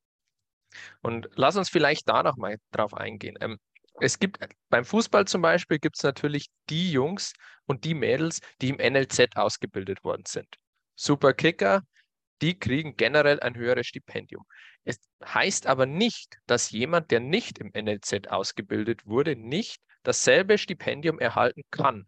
Und 1.03 1.29
lass 1.35 1.57
uns 1.57 1.69
vielleicht 1.69 2.09
da 2.09 2.23
noch 2.23 2.37
mal 2.37 2.59
drauf 2.71 2.95
eingehen. 2.95 3.37
Ähm, 3.41 3.59
es 4.01 4.21
gibt 4.21 4.39
beim 4.69 4.85
Fußball 4.85 5.25
zum 5.25 5.43
Beispiel 5.43 5.81
gibt 5.81 5.97
es 5.97 6.05
natürlich 6.05 6.47
die 6.71 6.93
Jungs 6.93 7.33
und 7.67 7.85
die 7.85 7.95
Mädels, 7.95 8.41
die 8.61 8.69
im 8.69 8.77
NLZ 8.77 9.37
ausgebildet 9.37 10.05
worden 10.05 10.23
sind. 10.27 10.47
Super 10.95 11.33
Kicker, 11.33 11.83
die 12.41 12.57
kriegen 12.57 12.97
generell 12.97 13.41
ein 13.41 13.57
höheres 13.57 13.89
Stipendium. 13.89 14.45
Es 14.85 15.01
heißt 15.25 15.67
aber 15.67 15.87
nicht, 15.87 16.39
dass 16.47 16.71
jemand, 16.71 17.11
der 17.11 17.19
nicht 17.19 17.59
im 17.59 17.73
NLZ 17.75 18.29
ausgebildet 18.29 19.07
wurde, 19.07 19.35
nicht 19.35 19.83
dasselbe 20.05 20.57
Stipendium 20.57 21.19
erhalten 21.19 21.63
kann. 21.73 22.07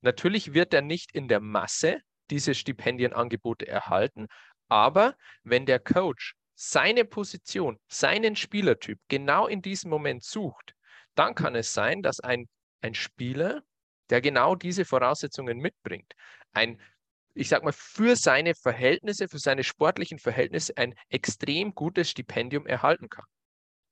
Natürlich 0.00 0.54
wird 0.54 0.72
er 0.74 0.82
nicht 0.82 1.12
in 1.12 1.28
der 1.28 1.40
Masse 1.40 2.00
diese 2.30 2.54
Stipendienangebote 2.54 3.66
erhalten, 3.66 4.26
aber 4.68 5.16
wenn 5.42 5.66
der 5.66 5.80
Coach 5.80 6.34
seine 6.54 7.04
Position, 7.04 7.78
seinen 7.88 8.36
Spielertyp 8.36 9.00
genau 9.08 9.46
in 9.46 9.62
diesem 9.62 9.90
Moment 9.90 10.22
sucht, 10.22 10.74
dann 11.14 11.34
kann 11.34 11.54
es 11.54 11.74
sein, 11.74 12.02
dass 12.02 12.20
ein, 12.20 12.48
ein 12.82 12.94
Spieler, 12.94 13.62
der 14.10 14.20
genau 14.20 14.54
diese 14.54 14.84
Voraussetzungen 14.84 15.58
mitbringt, 15.58 16.14
ein 16.52 16.80
ich 17.34 17.48
sag 17.48 17.62
mal, 17.62 17.72
für 17.72 18.16
seine 18.16 18.54
Verhältnisse, 18.54 19.28
für 19.28 19.38
seine 19.38 19.64
sportlichen 19.64 20.18
Verhältnisse 20.18 20.76
ein 20.76 20.94
extrem 21.08 21.74
gutes 21.74 22.10
Stipendium 22.10 22.66
erhalten 22.66 23.08
kann. 23.08 23.24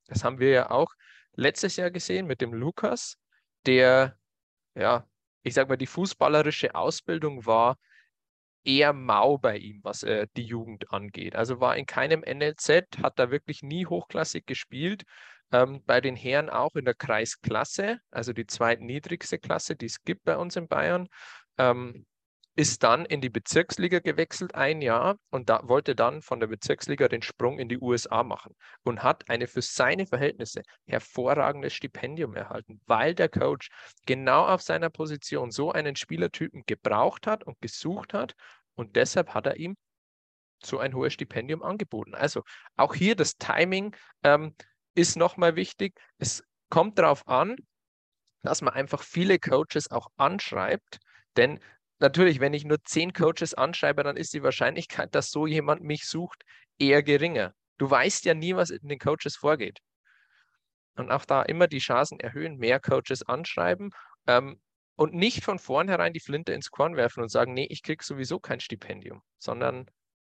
Das 0.07 0.25
haben 0.25 0.39
wir 0.39 0.51
ja 0.51 0.71
auch 0.71 0.93
letztes 1.35 1.77
Jahr 1.77 1.91
gesehen 1.91 2.27
mit 2.27 2.41
dem 2.41 2.53
Lukas, 2.53 3.17
der, 3.67 4.19
ja, 4.75 5.07
ich 5.49 5.55
sag 5.55 5.69
mal, 5.69 5.77
die 5.77 5.87
fußballerische 5.87 6.75
Ausbildung 6.75 7.47
war 7.47 7.77
eher 8.65 8.93
mau 8.93 9.39
bei 9.39 9.57
ihm, 9.57 9.81
was 9.83 10.03
äh, 10.03 10.27
die 10.37 10.45
Jugend 10.45 10.93
angeht. 10.93 11.35
Also 11.37 11.61
war 11.61 11.77
in 11.77 11.87
keinem 11.87 12.23
NLZ, 12.23 12.99
hat 13.03 13.19
da 13.19 13.31
wirklich 13.31 13.63
nie 13.63 13.87
hochklassig 13.87 14.47
gespielt. 14.47 15.05
Ähm, 15.51 15.83
bei 15.87 16.01
den 16.01 16.17
Herren 16.17 16.51
auch 16.51 16.75
in 16.75 16.85
der 16.85 16.95
Kreisklasse, 16.95 17.99
also 18.11 18.33
die 18.35 18.47
zweitniedrigste 18.47 19.39
Klasse, 19.39 19.77
die 19.77 19.87
es 19.87 20.05
gibt 20.05 20.25
bei 20.25 20.37
uns 20.37 20.57
in 20.57 20.69
Bayern. 20.69 21.09
Ähm, 21.57 22.07
ist 22.59 22.83
dann 22.83 23.05
in 23.05 23.21
die 23.21 23.31
Bezirksliga 23.31 24.01
gewechselt 24.01 24.57
ein 24.57 24.83
Jahr 24.83 25.17
und 25.31 25.49
da 25.49 25.61
wollte 25.69 25.95
dann 25.95 26.23
von 26.23 26.41
der 26.41 26.49
Bezirksliga 26.49 27.07
den 27.07 27.23
Sprung 27.23 27.61
in 27.61 27.69
die 27.69 27.79
USA 27.79 28.25
machen 28.25 28.57
und 28.83 29.05
hat 29.05 29.31
eine 29.31 29.47
für 29.47 29.63
seine 29.63 30.07
Verhältnisse 30.09 30.63
hervorragendes 30.85 31.73
Stipendium 31.73 32.35
erhalten, 32.35 32.81
weil 32.87 33.15
der 33.15 33.29
Coach 33.29 33.69
genau 34.07 34.45
auf 34.45 34.61
seiner 34.61 34.91
Position 34.91 35.53
so 35.53 35.71
einen 35.71 35.95
Spielertypen 35.95 36.65
gebraucht 36.67 37.29
hat 37.29 37.45
und 37.45 37.61
gesucht 37.61 38.13
hat 38.13 38.35
und 38.75 38.97
deshalb 38.97 39.35
hat 39.35 39.47
er 39.47 39.57
ihm 39.57 39.77
so 40.61 40.81
ein 40.81 40.95
hohes 40.95 41.13
Stipendium 41.13 41.63
angeboten. 41.63 42.17
Also 42.17 42.43
auch 42.77 42.93
hier 42.93 43.15
das 43.15 43.37
Timing 43.37 43.95
ähm, 44.25 44.57
ist 44.97 45.17
nochmal 45.17 45.55
wichtig. 45.55 45.95
Es 46.19 46.43
kommt 46.71 46.99
darauf 46.99 47.29
an, 47.29 47.55
dass 48.43 48.63
man 48.63 48.75
einfach 48.75 49.05
viele 49.05 49.39
Coaches 49.39 49.93
auch 49.93 50.09
anschreibt, 50.17 50.99
denn 51.37 51.61
natürlich, 51.99 52.41
wenn 52.41 52.55
ich 52.55 52.65
nur 52.65 52.83
zehn 52.85 53.13
Coaches 53.13 53.55
anschreibe, 53.55 54.03
dann 54.03 54.17
ist 54.17 54.33
die 54.33 54.43
Wahrscheinlichkeit, 54.43 55.15
dass 55.15 55.31
so 55.31 55.47
jemand 55.47 55.83
mich 55.83 56.07
sucht, 56.07 56.45
eher 56.79 57.03
geringer. 57.03 57.55
Du 57.79 57.91
weißt 57.91 58.25
ja 58.25 58.35
nie, 58.35 58.55
was 58.55 58.71
in 58.71 58.89
den 58.89 58.99
Coaches 58.99 59.37
vorgeht. 59.37 59.79
Und 60.97 61.11
auch 61.11 61.25
da 61.25 61.43
immer 61.43 61.69
die 61.69 61.79
Chancen 61.79 62.19
erhöhen, 62.19 62.57
mehr 62.57 62.81
Coaches 62.81 63.23
anschreiben 63.23 63.91
ähm, 64.27 64.61
und 64.97 65.15
nicht 65.15 65.45
von 65.45 65.61
vornherein 65.61 66.13
die 66.13 66.21
Flinte 66.21 66.53
ins 66.53 66.71
Korn 66.71 66.97
werfen 66.97 67.23
und 67.23 67.29
sagen, 67.29 67.55
nee, 67.55 67.67
ich 67.71 67.83
kriege 67.83 68.05
sowieso 68.05 68.41
kein 68.41 68.59
Stipendium, 68.59 69.23
sondern 69.39 69.89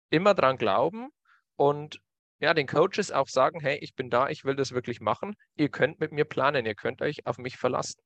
immer 0.10 0.34
dran 0.34 0.58
glauben 0.58 1.10
und 1.58 2.00
ja, 2.40 2.54
den 2.54 2.68
Coaches 2.68 3.12
auch 3.12 3.28
sagen, 3.28 3.60
hey, 3.60 3.78
ich 3.82 3.96
bin 3.96 4.10
da, 4.10 4.30
ich 4.30 4.44
will 4.44 4.56
das 4.56 4.74
wirklich 4.74 5.00
machen. 5.00 5.36
Ihr 5.56 5.70
könnt 5.70 6.00
mit 6.00 6.12
mir 6.12 6.26
planen, 6.26 6.66
ihr 6.66 6.76
könnt 6.76 7.02
euch 7.02 7.26
auf 7.26 7.38
mich 7.38 7.58
verlassen. 7.58 8.02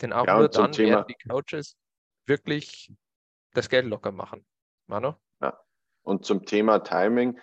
Denn 0.00 0.12
auch 0.12 0.26
ja, 0.26 0.38
nur 0.38 0.48
dann 0.48 0.72
Thema, 0.72 0.90
werden 0.90 1.06
die 1.08 1.28
Coaches 1.28 1.76
wirklich 2.26 2.92
das 3.52 3.68
Geld 3.68 3.86
locker 3.86 4.12
machen. 4.12 4.44
Manu? 4.86 5.14
Ja. 5.40 5.58
Und 6.02 6.24
zum 6.24 6.44
Thema 6.44 6.80
Timing, 6.80 7.38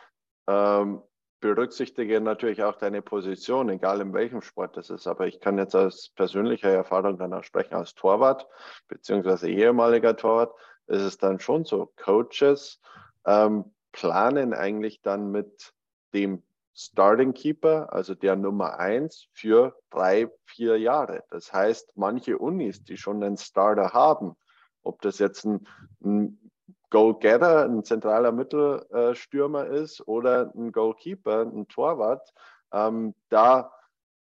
ähm, 0.48 1.02
berücksichtige 1.42 2.22
natürlich 2.22 2.64
auch 2.64 2.76
deine 2.76 3.02
Position, 3.02 3.70
egal 3.70 4.00
in 4.00 4.14
welchem 4.14 4.42
Sport 4.42 4.78
das 4.78 4.90
ist. 4.90 5.08
Aber 5.08 5.28
ich 5.28 5.40
kann 5.40 5.58
jetzt 5.58 5.76
aus 5.76 6.12
persönlicher 6.16 6.70
Erfahrung 6.70 7.18
danach 7.18 7.44
sprechen, 7.44 7.74
als 7.74 7.96
Torwart, 7.96 8.48
beziehungsweise 8.88 9.50
ehemaliger 9.50 10.16
Torwart, 10.16 10.54
ist 10.88 11.02
es 11.02 11.18
dann 11.18 11.40
schon 11.40 11.66
so, 11.66 11.92
Coaches 11.98 12.80
ähm, 13.26 13.74
planen 13.92 14.54
eigentlich 14.54 15.02
dann 15.02 15.32
mit 15.32 15.74
dem 16.14 16.44
Starting 16.74 17.34
Keeper, 17.34 17.92
also 17.92 18.16
der 18.16 18.36
Nummer 18.36 18.80
eins, 18.80 19.28
für 19.34 19.76
drei, 19.90 20.32
vier 20.46 20.78
Jahre. 20.78 21.24
Das 21.30 21.52
heißt, 21.52 21.92
manche 21.96 22.38
Unis, 22.38 22.84
die 22.84 22.98
schon 22.98 23.24
einen 23.24 23.38
Starter 23.38 23.94
haben, 23.94 24.36
ob 24.84 25.02
das 25.02 25.20
jetzt 25.20 25.46
ein, 25.46 25.68
ein 26.04 26.52
Goalgetter, 26.90 27.66
ein 27.66 27.84
zentraler 27.84 28.32
Mittelstürmer 28.32 29.68
ist 29.68 30.08
oder 30.08 30.52
ein 30.56 30.72
Goalkeeper, 30.72 31.42
ein 31.42 31.68
Torwart, 31.68 32.34
ähm, 32.74 33.16
da 33.30 33.72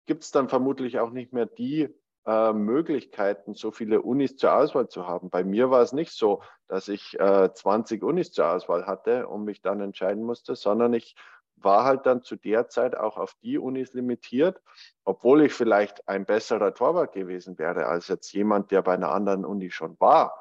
gibt 0.06 0.24
es 0.24 0.30
dann 0.30 0.48
vermutlich 0.48 0.98
auch 0.98 1.10
nicht 1.10 1.32
mehr 1.32 1.46
die 1.46 1.94
äh, 2.26 2.52
Möglichkeiten, 2.52 3.54
so 3.54 3.70
viele 3.70 4.02
Unis 4.02 4.36
zur 4.36 4.54
Auswahl 4.54 4.88
zu 4.88 5.06
haben. 5.06 5.30
Bei 5.30 5.44
mir 5.44 5.70
war 5.70 5.82
es 5.82 5.92
nicht 5.92 6.12
so, 6.12 6.42
dass 6.68 6.88
ich 6.88 7.18
äh, 7.20 7.52
20 7.52 8.02
Unis 8.02 8.32
zur 8.32 8.50
Auswahl 8.50 8.86
hatte 8.86 9.28
und 9.28 9.44
mich 9.44 9.62
dann 9.62 9.80
entscheiden 9.80 10.24
musste, 10.24 10.56
sondern 10.56 10.92
ich 10.92 11.16
war 11.56 11.84
halt 11.84 12.04
dann 12.04 12.22
zu 12.22 12.36
der 12.36 12.68
Zeit 12.68 12.96
auch 12.96 13.16
auf 13.16 13.34
die 13.42 13.58
Unis 13.58 13.94
limitiert, 13.94 14.60
obwohl 15.04 15.42
ich 15.42 15.54
vielleicht 15.54 16.06
ein 16.08 16.26
besserer 16.26 16.74
Torwart 16.74 17.12
gewesen 17.12 17.58
wäre 17.58 17.86
als 17.86 18.08
jetzt 18.08 18.32
jemand, 18.32 18.70
der 18.70 18.82
bei 18.82 18.94
einer 18.94 19.12
anderen 19.12 19.44
Uni 19.44 19.70
schon 19.70 19.98
war 19.98 20.34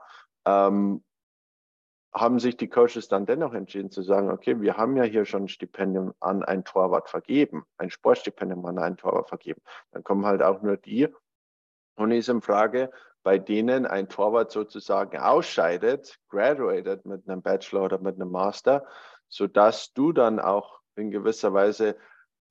ähm, 0.46 1.04
haben 2.14 2.40
sich 2.40 2.56
die 2.56 2.70
Coaches 2.70 3.10
dann 3.10 3.26
dennoch 3.26 3.54
entschieden 3.54 3.92
zu 3.92 4.02
sagen, 4.02 4.30
okay, 4.30 4.62
wir 4.62 4.78
haben 4.78 4.96
ja 4.96 5.04
hier 5.04 5.26
schon 5.26 5.44
ein 5.44 5.48
Stipendium 5.50 6.14
an 6.22 6.44
ein 6.44 6.64
Torwart 6.64 7.10
vergeben, 7.10 7.66
ein 7.78 7.90
Sportstipendium 7.90 8.66
an 8.66 8.80
einen 8.80 8.96
Torwart 8.96 9.28
vergeben. 9.28 9.62
Dann 9.92 10.04
kommen 10.04 10.26
halt 10.26 10.42
auch 10.42 10.62
nur 10.62 10.78
die 10.78 11.10
Unis 11.98 12.30
in 12.30 12.42
Frage, 12.42 12.92
bei 13.24 13.38
denen 13.38 13.86
ein 13.86 14.08
Torwart 14.08 14.52
sozusagen 14.52 15.18
ausscheidet, 15.18 16.18
graduated 16.30 17.06
mit 17.06 17.28
einem 17.28 17.42
Bachelor 17.42 17.84
oder 17.84 18.00
mit 18.00 18.16
einem 18.16 18.32
Master, 18.32 18.86
sodass 19.28 19.94
du 19.94 20.14
dann 20.14 20.40
auch 20.40 20.80
in 20.96 21.12
gewisser 21.12 21.54
Weise 21.54 21.98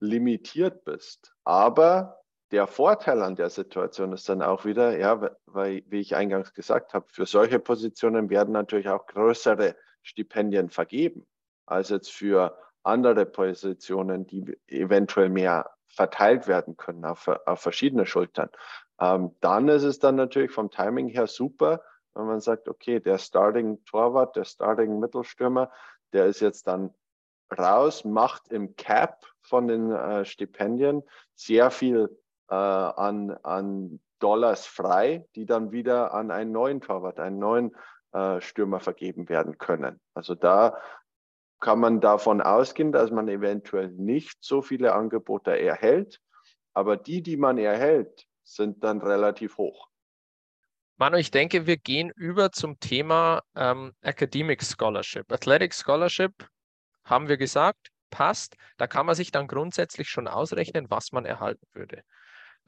limitiert 0.01 0.85
bist. 0.85 1.33
Aber 1.45 2.24
der 2.51 2.67
Vorteil 2.67 3.23
an 3.23 3.37
der 3.37 3.51
Situation 3.51 4.13
ist 4.13 4.29
dann 4.29 4.43
auch 4.43 4.65
wieder, 4.65 4.99
ja, 4.99 5.31
weil, 5.47 5.83
wie 5.89 6.01
ich 6.01 6.15
eingangs 6.15 6.53
gesagt 6.55 6.95
habe, 6.95 7.07
für 7.09 7.27
solche 7.27 7.59
Positionen 7.59 8.31
werden 8.31 8.53
natürlich 8.53 8.89
auch 8.89 9.07
größere 9.07 9.77
Stipendien 10.03 10.71
vergeben, 10.71 11.27
als 11.67 11.89
jetzt 11.89 12.13
für 12.13 12.57
andere 12.83 13.27
Positionen, 13.27 14.27
die 14.27 14.57
eventuell 14.67 15.31
mehr 15.31 15.71
verteilt 15.89 16.47
werden 16.47 16.77
können 16.77 17.05
auf, 17.05 17.29
auf 17.29 17.61
verschiedene 17.61 18.05
Schultern. 18.05 18.51
Ähm, 19.01 19.35
dann 19.41 19.69
ist 19.69 19.85
es 19.85 19.99
dann 19.99 20.17
natürlich 20.17 20.51
vom 20.51 20.71
Timing 20.71 21.09
her 21.09 21.27
super, 21.27 21.83
wenn 22.15 22.27
man 22.27 22.41
sagt, 22.41 22.69
okay, 22.69 23.01
der 23.01 23.19
Starting 23.19 23.85
Torwart, 23.85 24.37
der 24.37 24.45
Starting 24.45 25.01
Mittelstürmer, 25.01 25.71
der 26.13 26.27
ist 26.27 26.41
jetzt 26.41 26.67
dann 26.67 26.95
raus, 27.57 28.05
macht 28.05 28.49
im 28.49 28.77
Cap 28.77 29.25
von 29.41 29.69
den 29.69 29.91
äh, 29.91 30.25
Stipendien 30.25 31.03
sehr 31.35 31.71
viel 31.71 32.17
äh, 32.49 32.55
an, 32.55 33.31
an 33.43 34.01
Dollars 34.19 34.67
frei, 34.67 35.27
die 35.35 35.47
dann 35.47 35.73
wieder 35.73 36.15
an 36.15 36.31
einen 36.31 36.53
neuen 36.53 36.81
Torwart, 36.81 37.21
einen 37.21 37.39
neuen 37.39 37.77
äh, 38.13 38.41
Stürmer 38.41 38.81
vergeben 38.81 39.29
werden 39.29 39.59
können. 39.59 40.01
Also 40.15 40.35
da 40.35 40.79
kann 41.61 41.81
man 41.81 42.01
davon 42.01 42.41
ausgehen, 42.41 42.93
dass 42.93 43.11
man 43.11 43.29
eventuell 43.29 43.89
nicht 43.89 44.39
so 44.41 44.63
viele 44.63 44.95
Angebote 44.95 45.59
erhält, 45.59 46.21
aber 46.75 46.97
die, 46.97 47.23
die 47.23 47.37
man 47.37 47.59
erhält, 47.59 48.27
sind 48.43 48.85
dann 48.85 49.01
relativ 49.01 49.57
hoch. 49.57 49.89
Manu, 50.97 51.17
ich 51.17 51.31
denke, 51.31 51.67
wir 51.67 51.77
gehen 51.77 52.13
über 52.15 52.53
zum 52.53 52.79
Thema 52.79 53.43
ähm, 53.57 53.95
Academic 54.03 54.63
Scholarship. 54.63 55.33
Athletic 55.33 55.75
Scholarship 55.75 56.33
haben 57.05 57.29
wir 57.29 57.37
gesagt, 57.37 57.89
passt. 58.11 58.57
Da 58.77 58.87
kann 58.87 59.07
man 59.07 59.17
sich 59.17 59.33
dann 59.33 59.49
grundsätzlich 59.49 60.09
schon 60.09 60.29
ausrechnen, 60.29 60.87
was 60.91 61.11
man 61.11 61.25
erhalten 61.25 61.67
würde. 61.73 62.05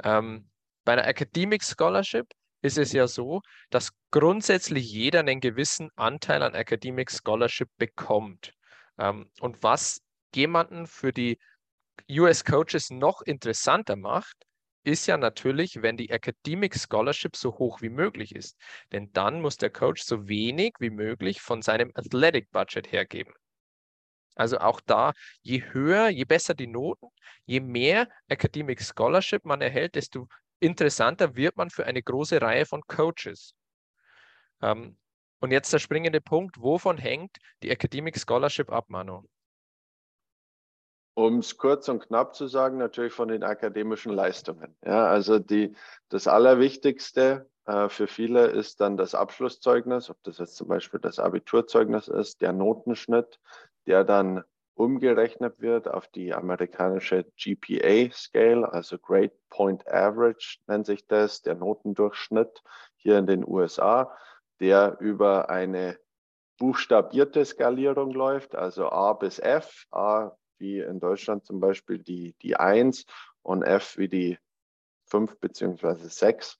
Ähm, 0.02 0.50
bei 0.84 0.92
einer 0.92 1.06
Academic 1.06 1.64
Scholarship 1.64 2.26
ist 2.62 2.78
es 2.78 2.92
ja 2.92 3.06
so, 3.06 3.42
dass 3.70 3.92
grundsätzlich 4.10 4.90
jeder 4.90 5.20
einen 5.20 5.40
gewissen 5.40 5.90
Anteil 5.96 6.42
an 6.42 6.54
Academic 6.54 7.10
Scholarship 7.10 7.68
bekommt. 7.78 8.52
Ähm, 8.98 9.30
und 9.40 9.62
was 9.62 10.00
jemanden 10.34 10.86
für 10.86 11.12
die 11.12 11.38
US 12.10 12.44
Coaches 12.44 12.90
noch 12.90 13.22
interessanter 13.22 13.96
macht, 13.96 14.36
ist 14.84 15.06
ja 15.06 15.16
natürlich, 15.16 15.82
wenn 15.82 15.96
die 15.96 16.10
Academic 16.10 16.76
Scholarship 16.76 17.36
so 17.36 17.58
hoch 17.58 17.82
wie 17.82 17.88
möglich 17.88 18.34
ist. 18.34 18.56
Denn 18.92 19.12
dann 19.12 19.40
muss 19.40 19.56
der 19.56 19.70
Coach 19.70 20.02
so 20.02 20.28
wenig 20.28 20.74
wie 20.78 20.90
möglich 20.90 21.40
von 21.40 21.62
seinem 21.62 21.90
Athletic 21.94 22.50
Budget 22.52 22.92
hergeben. 22.92 23.34
Also 24.36 24.58
auch 24.58 24.80
da, 24.80 25.12
je 25.42 25.62
höher, 25.72 26.08
je 26.08 26.24
besser 26.24 26.54
die 26.54 26.66
Noten, 26.66 27.08
je 27.46 27.60
mehr 27.60 28.08
Academic 28.28 28.80
Scholarship 28.82 29.44
man 29.44 29.62
erhält, 29.62 29.94
desto 29.94 30.28
interessanter 30.60 31.34
wird 31.34 31.56
man 31.56 31.70
für 31.70 31.86
eine 31.86 32.02
große 32.02 32.40
Reihe 32.40 32.66
von 32.66 32.82
Coaches. 32.86 33.54
Ähm, 34.62 34.96
und 35.40 35.50
jetzt 35.50 35.72
der 35.72 35.78
springende 35.78 36.20
Punkt, 36.20 36.60
wovon 36.60 36.98
hängt 36.98 37.38
die 37.62 37.70
Academic 37.70 38.18
Scholarship 38.18 38.70
ab, 38.70 38.86
Manu? 38.88 39.24
Um 41.14 41.38
es 41.38 41.56
kurz 41.56 41.88
und 41.88 42.06
knapp 42.06 42.34
zu 42.34 42.46
sagen, 42.46 42.76
natürlich 42.76 43.12
von 43.12 43.28
den 43.28 43.42
akademischen 43.42 44.12
Leistungen. 44.12 44.76
Ja, 44.84 45.06
also 45.06 45.38
die, 45.38 45.74
das 46.10 46.26
Allerwichtigste 46.26 47.48
äh, 47.64 47.88
für 47.88 48.06
viele 48.06 48.46
ist 48.48 48.80
dann 48.80 48.98
das 48.98 49.14
Abschlusszeugnis, 49.14 50.10
ob 50.10 50.22
das 50.24 50.38
jetzt 50.38 50.56
zum 50.56 50.68
Beispiel 50.68 51.00
das 51.00 51.18
Abiturzeugnis 51.18 52.08
ist, 52.08 52.42
der 52.42 52.52
Notenschnitt, 52.52 53.40
der 53.86 54.04
dann 54.04 54.44
umgerechnet 54.74 55.60
wird 55.60 55.88
auf 55.88 56.06
die 56.08 56.34
amerikanische 56.34 57.24
GPA-Scale, 57.36 58.70
also 58.70 58.98
Grade 58.98 59.32
Point 59.48 59.88
Average 59.88 60.58
nennt 60.66 60.86
sich 60.86 61.06
das, 61.06 61.40
der 61.42 61.54
Notendurchschnitt 61.54 62.62
hier 62.96 63.18
in 63.18 63.26
den 63.26 63.46
USA, 63.46 64.14
der 64.60 64.98
über 65.00 65.48
eine 65.48 65.98
buchstabierte 66.58 67.44
Skalierung 67.44 68.12
läuft, 68.12 68.54
also 68.54 68.90
A 68.90 69.14
bis 69.14 69.38
F, 69.38 69.86
A 69.90 70.32
wie 70.58 70.80
in 70.80 71.00
Deutschland 71.00 71.44
zum 71.44 71.60
Beispiel 71.60 71.98
die, 71.98 72.34
die 72.42 72.56
1 72.56 73.06
und 73.42 73.62
F 73.62 73.96
wie 73.96 74.08
die 74.08 74.38
5 75.06 75.38
beziehungsweise 75.38 76.08
6. 76.08 76.58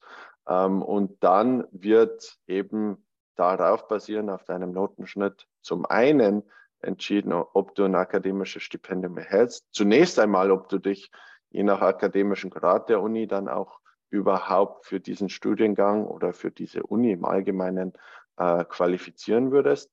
Ähm, 0.49 0.83
und 0.83 1.23
dann 1.23 1.67
wird 1.71 2.39
eben 2.47 3.07
darauf 3.37 3.89
basierend 3.89 4.31
auf 4.31 4.45
deinem 4.45 4.73
Notenschnitt 4.73 5.47
zum 5.61 5.87
einen 5.87 6.43
entschieden, 6.81 7.33
ob 7.33 7.75
du 7.75 7.85
ein 7.85 7.95
akademisches 7.95 8.63
Stipendium 8.63 9.17
erhältst. 9.19 9.67
Zunächst 9.73 10.19
einmal, 10.19 10.51
ob 10.51 10.69
du 10.69 10.79
dich 10.79 11.11
je 11.51 11.63
nach 11.63 11.81
akademischen 11.81 12.51
Grad 12.51 12.89
der 12.89 13.01
Uni 13.01 13.27
dann 13.27 13.49
auch 13.49 13.81
überhaupt 14.11 14.87
für 14.87 15.01
diesen 15.01 15.29
Studiengang 15.29 16.07
oder 16.07 16.33
für 16.33 16.51
diese 16.51 16.83
Uni 16.83 17.13
im 17.13 17.25
Allgemeinen 17.25 17.93
äh, 18.37 18.65
qualifizieren 18.65 19.51
würdest. 19.51 19.91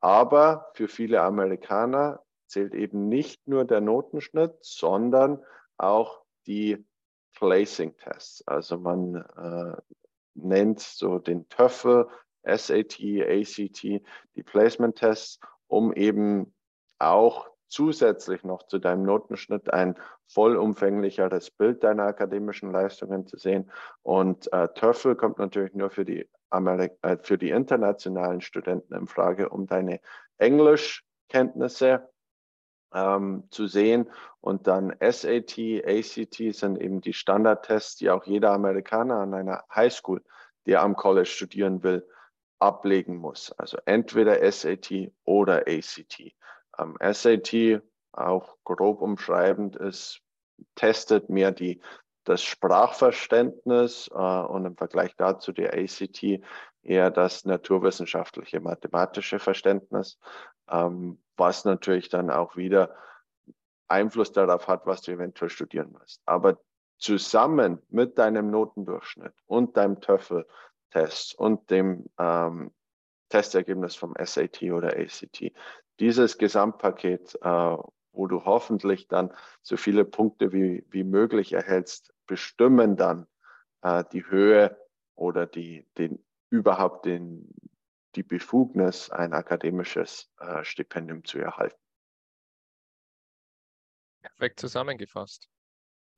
Aber 0.00 0.70
für 0.74 0.88
viele 0.88 1.20
Amerikaner 1.22 2.22
zählt 2.46 2.74
eben 2.74 3.08
nicht 3.08 3.46
nur 3.46 3.64
der 3.64 3.80
Notenschnitt, 3.80 4.54
sondern 4.60 5.44
auch 5.76 6.22
die 6.46 6.84
Placing 7.34 7.96
Tests. 7.96 8.46
Also 8.46 8.78
man 8.78 9.16
äh, 9.16 9.76
nennt 10.34 10.80
so 10.80 11.18
den 11.18 11.48
TOEFL, 11.48 12.08
SAT, 12.44 13.00
ACT, 13.00 13.82
die 13.82 14.42
Placement 14.44 14.96
Tests, 14.96 15.38
um 15.70 15.92
eben 15.92 16.52
auch 16.98 17.48
zusätzlich 17.68 18.42
noch 18.42 18.64
zu 18.64 18.78
deinem 18.78 19.04
Notenschnitt 19.04 19.72
ein 19.72 19.96
vollumfänglicheres 20.26 21.50
Bild 21.50 21.84
deiner 21.84 22.02
akademischen 22.04 22.72
Leistungen 22.72 23.26
zu 23.26 23.36
sehen. 23.38 23.70
Und 24.02 24.52
äh, 24.52 24.68
TOEFL 24.74 25.14
kommt 25.14 25.38
natürlich 25.38 25.72
nur 25.74 25.90
für 25.90 26.04
die, 26.04 26.28
Amerik 26.50 26.98
äh, 27.02 27.16
für 27.22 27.38
die 27.38 27.50
internationalen 27.50 28.40
Studenten 28.40 28.94
in 28.94 29.06
Frage, 29.06 29.48
um 29.48 29.66
deine 29.66 30.00
Englischkenntnisse 30.38 32.10
ähm, 32.92 33.44
zu 33.50 33.68
sehen. 33.68 34.10
Und 34.40 34.66
dann 34.66 34.92
SAT, 35.00 35.56
ACT 35.86 36.54
sind 36.54 36.80
eben 36.80 37.00
die 37.00 37.12
Standardtests, 37.12 37.96
die 37.96 38.10
auch 38.10 38.24
jeder 38.24 38.50
Amerikaner 38.50 39.20
an 39.20 39.32
einer 39.32 39.64
Highschool, 39.72 40.24
der 40.66 40.82
am 40.82 40.96
College 40.96 41.26
studieren 41.26 41.84
will, 41.84 42.04
ablegen 42.60 43.16
muss. 43.16 43.52
Also 43.52 43.78
entweder 43.86 44.50
SAT 44.50 45.12
oder 45.24 45.66
ACT. 45.66 46.34
Ähm, 46.78 46.96
SAT, 47.00 47.82
auch 48.12 48.56
grob 48.64 49.00
umschreibend, 49.00 49.76
ist, 49.76 50.20
testet 50.74 51.30
mehr 51.30 51.52
die, 51.52 51.80
das 52.24 52.42
Sprachverständnis 52.42 54.08
äh, 54.12 54.16
und 54.16 54.66
im 54.66 54.76
Vergleich 54.76 55.16
dazu 55.16 55.52
die 55.52 55.68
ACT 55.68 56.42
eher 56.82 57.10
das 57.10 57.44
naturwissenschaftliche, 57.44 58.60
mathematische 58.60 59.38
Verständnis. 59.38 60.18
Ähm, 60.68 61.20
was 61.36 61.64
natürlich 61.64 62.10
dann 62.10 62.30
auch 62.30 62.56
wieder 62.56 62.94
Einfluss 63.88 64.32
darauf 64.32 64.68
hat, 64.68 64.86
was 64.86 65.02
du 65.02 65.12
eventuell 65.12 65.50
studieren 65.50 65.92
wirst. 65.94 66.22
Aber 66.26 66.58
zusammen 66.98 67.82
mit 67.88 68.18
deinem 68.18 68.50
Notendurchschnitt 68.50 69.32
und 69.46 69.76
deinem 69.76 70.00
TOEFL-Test 70.90 71.38
und 71.38 71.70
dem 71.70 72.06
ähm, 72.18 72.72
Testergebnis 73.28 73.94
vom 73.96 74.14
SAT 74.22 74.62
oder 74.62 74.96
ACT, 74.96 75.52
dieses 76.00 76.38
Gesamtpaket, 76.38 77.36
äh, 77.42 77.76
wo 78.12 78.26
du 78.26 78.44
hoffentlich 78.44 79.06
dann 79.08 79.32
so 79.62 79.76
viele 79.76 80.04
Punkte 80.04 80.52
wie, 80.52 80.84
wie 80.90 81.04
möglich 81.04 81.52
erhältst, 81.52 82.12
bestimmen 82.26 82.96
dann 82.96 83.26
äh, 83.82 84.04
die 84.12 84.26
Höhe 84.26 84.76
oder 85.14 85.46
die, 85.46 85.86
den, 85.96 86.24
überhaupt 86.48 87.06
den, 87.06 87.54
die 88.16 88.22
Befugnis, 88.22 89.10
ein 89.10 89.32
akademisches 89.32 90.32
äh, 90.38 90.64
Stipendium 90.64 91.24
zu 91.24 91.38
erhalten. 91.38 91.78
Perfekt 94.22 94.60
zusammengefasst. 94.60 95.48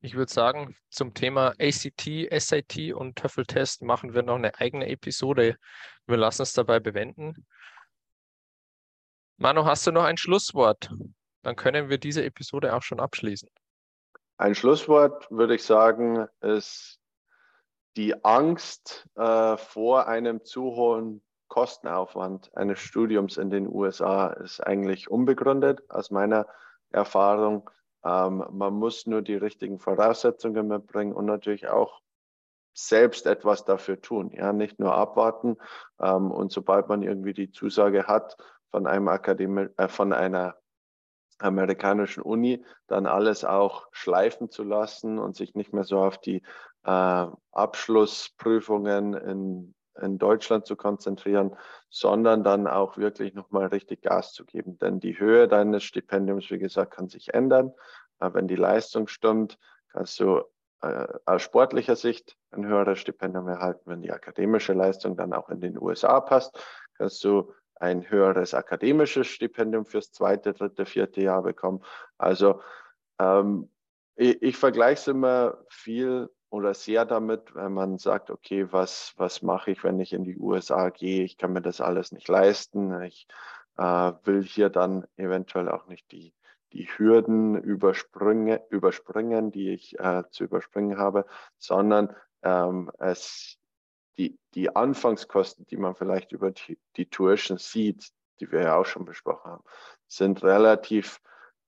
Ich 0.05 0.15
würde 0.15 0.33
sagen, 0.33 0.75
zum 0.89 1.13
Thema 1.13 1.53
ACT, 1.59 2.27
SAT 2.37 2.93
und 2.93 3.15
TOEFL-Test 3.15 3.83
machen 3.83 4.13
wir 4.13 4.21
noch 4.21 4.35
eine 4.35 4.59
eigene 4.59 4.89
Episode. 4.89 5.55
Wir 6.07 6.17
lassen 6.17 6.41
es 6.41 6.51
dabei 6.51 6.81
bewenden. 6.81 7.47
Manu, 9.37 9.63
hast 9.63 9.87
du 9.87 9.93
noch 9.93 10.03
ein 10.03 10.17
Schlusswort? 10.17 10.91
Dann 11.43 11.55
können 11.55 11.87
wir 11.87 11.99
diese 11.99 12.25
Episode 12.25 12.75
auch 12.75 12.81
schon 12.81 12.99
abschließen. 12.99 13.47
Ein 14.35 14.55
Schlusswort 14.55 15.31
würde 15.31 15.55
ich 15.55 15.63
sagen, 15.63 16.27
ist 16.41 16.99
die 17.95 18.25
Angst 18.25 19.07
äh, 19.15 19.55
vor 19.55 20.07
einem 20.07 20.43
zu 20.43 20.63
hohen 20.63 21.23
Kostenaufwand 21.47 22.53
eines 22.57 22.79
Studiums 22.79 23.37
in 23.37 23.49
den 23.49 23.69
USA 23.69 24.33
ist 24.33 24.59
eigentlich 24.59 25.09
unbegründet 25.09 25.89
aus 25.89 26.11
meiner 26.11 26.45
Erfahrung. 26.91 27.69
Ähm, 28.03 28.45
man 28.51 28.73
muss 28.73 29.05
nur 29.07 29.21
die 29.21 29.35
richtigen 29.35 29.79
Voraussetzungen 29.79 30.67
mitbringen 30.67 31.13
und 31.13 31.25
natürlich 31.25 31.67
auch 31.67 32.01
selbst 32.73 33.27
etwas 33.27 33.65
dafür 33.65 34.01
tun. 34.01 34.31
Ja, 34.31 34.51
nicht 34.51 34.79
nur 34.79 34.95
abwarten. 34.95 35.57
Ähm, 35.99 36.31
und 36.31 36.51
sobald 36.51 36.89
man 36.89 37.03
irgendwie 37.03 37.33
die 37.33 37.51
Zusage 37.51 38.07
hat 38.07 38.37
von 38.71 38.87
einem 38.87 39.07
Akademie, 39.07 39.67
äh, 39.77 39.87
von 39.87 40.13
einer 40.13 40.57
amerikanischen 41.39 42.23
Uni, 42.23 42.63
dann 42.87 43.05
alles 43.05 43.43
auch 43.43 43.87
schleifen 43.91 44.49
zu 44.49 44.63
lassen 44.63 45.19
und 45.19 45.35
sich 45.35 45.55
nicht 45.55 45.73
mehr 45.73 45.83
so 45.83 45.99
auf 45.99 46.17
die 46.19 46.41
äh, 46.83 47.27
Abschlussprüfungen 47.51 49.13
in 49.13 49.75
in 50.01 50.17
Deutschland 50.17 50.65
zu 50.65 50.75
konzentrieren, 50.75 51.55
sondern 51.89 52.43
dann 52.43 52.67
auch 52.67 52.97
wirklich 52.97 53.33
nochmal 53.33 53.67
richtig 53.67 54.01
Gas 54.01 54.33
zu 54.33 54.45
geben. 54.45 54.77
Denn 54.79 54.99
die 54.99 55.19
Höhe 55.19 55.47
deines 55.47 55.83
Stipendiums, 55.83 56.49
wie 56.49 56.59
gesagt, 56.59 56.93
kann 56.93 57.07
sich 57.07 57.33
ändern. 57.33 57.73
Aber 58.19 58.35
wenn 58.35 58.47
die 58.47 58.55
Leistung 58.55 59.07
stimmt, 59.07 59.59
kannst 59.91 60.19
du 60.19 60.41
äh, 60.81 61.07
aus 61.25 61.41
sportlicher 61.41 61.95
Sicht 61.95 62.37
ein 62.51 62.65
höheres 62.65 62.99
Stipendium 62.99 63.47
erhalten. 63.47 63.81
Wenn 63.85 64.01
die 64.01 64.11
akademische 64.11 64.73
Leistung 64.73 65.15
dann 65.15 65.33
auch 65.33 65.49
in 65.49 65.61
den 65.61 65.77
USA 65.77 66.19
passt, 66.21 66.57
kannst 66.97 67.23
du 67.23 67.53
ein 67.75 68.09
höheres 68.09 68.53
akademisches 68.53 69.27
Stipendium 69.27 69.85
fürs 69.85 70.11
zweite, 70.11 70.53
dritte, 70.53 70.85
vierte 70.85 71.21
Jahr 71.21 71.43
bekommen. 71.43 71.83
Also 72.17 72.61
ähm, 73.19 73.69
ich, 74.15 74.41
ich 74.41 74.57
vergleiche 74.57 75.01
es 75.01 75.07
immer 75.07 75.57
viel 75.69 76.29
oder 76.53 76.75
sehr 76.75 77.03
damit, 77.03 77.55
wenn 77.55 77.73
man 77.73 77.97
sagt, 77.97 78.29
okay, 78.29 78.71
was, 78.71 79.13
was 79.17 79.41
mache 79.41 79.71
ich, 79.71 79.83
wenn 79.83 79.99
ich 79.99 80.13
in 80.13 80.23
die 80.23 80.37
USA 80.37 80.89
gehe? 80.89 81.23
Ich 81.23 81.39
kann 81.39 81.51
mir 81.51 81.63
das 81.63 81.81
alles 81.81 82.11
nicht 82.11 82.27
leisten. 82.27 83.01
Ich 83.01 83.25
äh, 83.77 84.11
will 84.23 84.43
hier 84.43 84.69
dann 84.69 85.07
eventuell 85.17 85.67
auch 85.67 85.87
nicht 85.87 86.11
die, 86.11 86.31
die 86.71 86.87
Hürden 86.95 87.55
überspringen, 87.55 89.51
die 89.51 89.71
ich 89.71 89.99
äh, 89.99 90.21
zu 90.29 90.43
überspringen 90.43 90.99
habe, 90.99 91.25
sondern 91.57 92.15
ähm, 92.43 92.91
es, 92.99 93.57
die, 94.19 94.37
die 94.53 94.75
Anfangskosten, 94.75 95.65
die 95.65 95.77
man 95.77 95.95
vielleicht 95.95 96.33
über 96.33 96.51
die, 96.51 96.77
die 96.97 97.09
Tuition 97.09 97.57
sieht, 97.57 98.11
die 98.39 98.51
wir 98.51 98.61
ja 98.61 98.75
auch 98.77 98.85
schon 98.85 99.05
besprochen 99.05 99.53
haben, 99.53 99.63
sind 100.07 100.43
relativ 100.43 101.19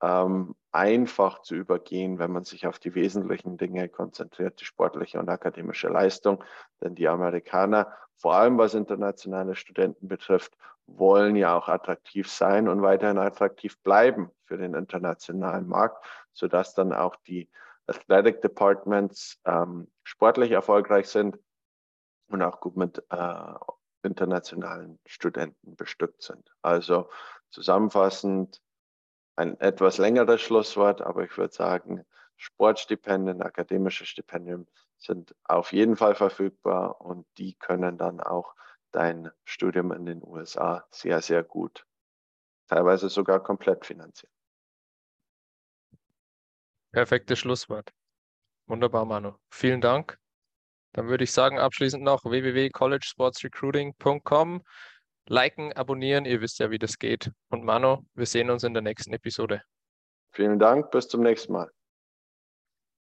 ähm, 0.05 0.55
einfach 0.71 1.41
zu 1.41 1.55
übergehen, 1.55 2.19
wenn 2.19 2.31
man 2.31 2.43
sich 2.43 2.67
auf 2.67 2.77
die 2.77 2.93
wesentlichen 2.93 3.57
Dinge 3.57 3.89
konzentriert, 3.89 4.61
die 4.61 4.65
sportliche 4.65 5.19
und 5.19 5.29
akademische 5.29 5.87
Leistung. 5.87 6.43
Denn 6.81 6.93
die 6.95 7.07
Amerikaner, 7.07 7.91
vor 8.17 8.35
allem 8.35 8.57
was 8.57 8.75
internationale 8.75 9.55
Studenten 9.55 10.07
betrifft, 10.07 10.55
wollen 10.85 11.35
ja 11.35 11.57
auch 11.57 11.67
attraktiv 11.69 12.29
sein 12.29 12.67
und 12.67 12.83
weiterhin 12.83 13.17
attraktiv 13.17 13.79
bleiben 13.79 14.29
für 14.43 14.57
den 14.57 14.75
internationalen 14.75 15.67
Markt, 15.67 16.05
sodass 16.33 16.75
dann 16.75 16.93
auch 16.93 17.15
die 17.27 17.49
Athletic 17.87 18.41
Departments 18.41 19.41
ähm, 19.45 19.87
sportlich 20.03 20.51
erfolgreich 20.51 21.07
sind 21.07 21.39
und 22.27 22.43
auch 22.43 22.59
gut 22.59 22.77
mit 22.77 23.03
äh, 23.09 23.53
internationalen 24.03 24.99
Studenten 25.07 25.75
bestückt 25.75 26.21
sind. 26.21 26.51
Also 26.61 27.09
zusammenfassend 27.49 28.61
ein 29.35 29.59
etwas 29.59 29.97
längeres 29.97 30.41
Schlusswort, 30.41 31.01
aber 31.01 31.23
ich 31.23 31.37
würde 31.37 31.53
sagen, 31.53 32.05
Sportstipendien, 32.37 33.41
akademische 33.41 34.05
Stipendien 34.05 34.67
sind 34.97 35.35
auf 35.43 35.73
jeden 35.73 35.95
Fall 35.95 36.15
verfügbar 36.15 37.01
und 37.01 37.25
die 37.37 37.55
können 37.55 37.97
dann 37.97 38.19
auch 38.19 38.55
dein 38.91 39.31
Studium 39.43 39.91
in 39.91 40.05
den 40.05 40.21
USA 40.23 40.85
sehr, 40.89 41.21
sehr 41.21 41.43
gut, 41.43 41.85
teilweise 42.67 43.09
sogar 43.09 43.41
komplett 43.41 43.85
finanzieren. 43.85 44.33
Perfektes 46.91 47.39
Schlusswort. 47.39 47.91
Wunderbar, 48.67 49.05
Manu. 49.05 49.33
Vielen 49.49 49.81
Dank. 49.81 50.17
Dann 50.93 51.09
würde 51.09 51.25
ich 51.25 51.33
sagen, 51.33 51.59
abschließend 51.59 52.01
noch 52.01 52.23
www.collegesportsrecruiting.com. 52.23 54.63
Liken, 55.27 55.73
abonnieren, 55.73 56.25
ihr 56.25 56.41
wisst 56.41 56.59
ja, 56.59 56.69
wie 56.69 56.77
das 56.77 56.99
geht. 56.99 57.31
Und 57.49 57.63
Manu, 57.63 58.05
wir 58.13 58.25
sehen 58.25 58.49
uns 58.49 58.63
in 58.63 58.73
der 58.73 58.83
nächsten 58.83 59.13
Episode. 59.13 59.61
Vielen 60.31 60.59
Dank, 60.59 60.91
bis 60.91 61.07
zum 61.07 61.21
nächsten 61.21 61.53
Mal. 61.53 61.71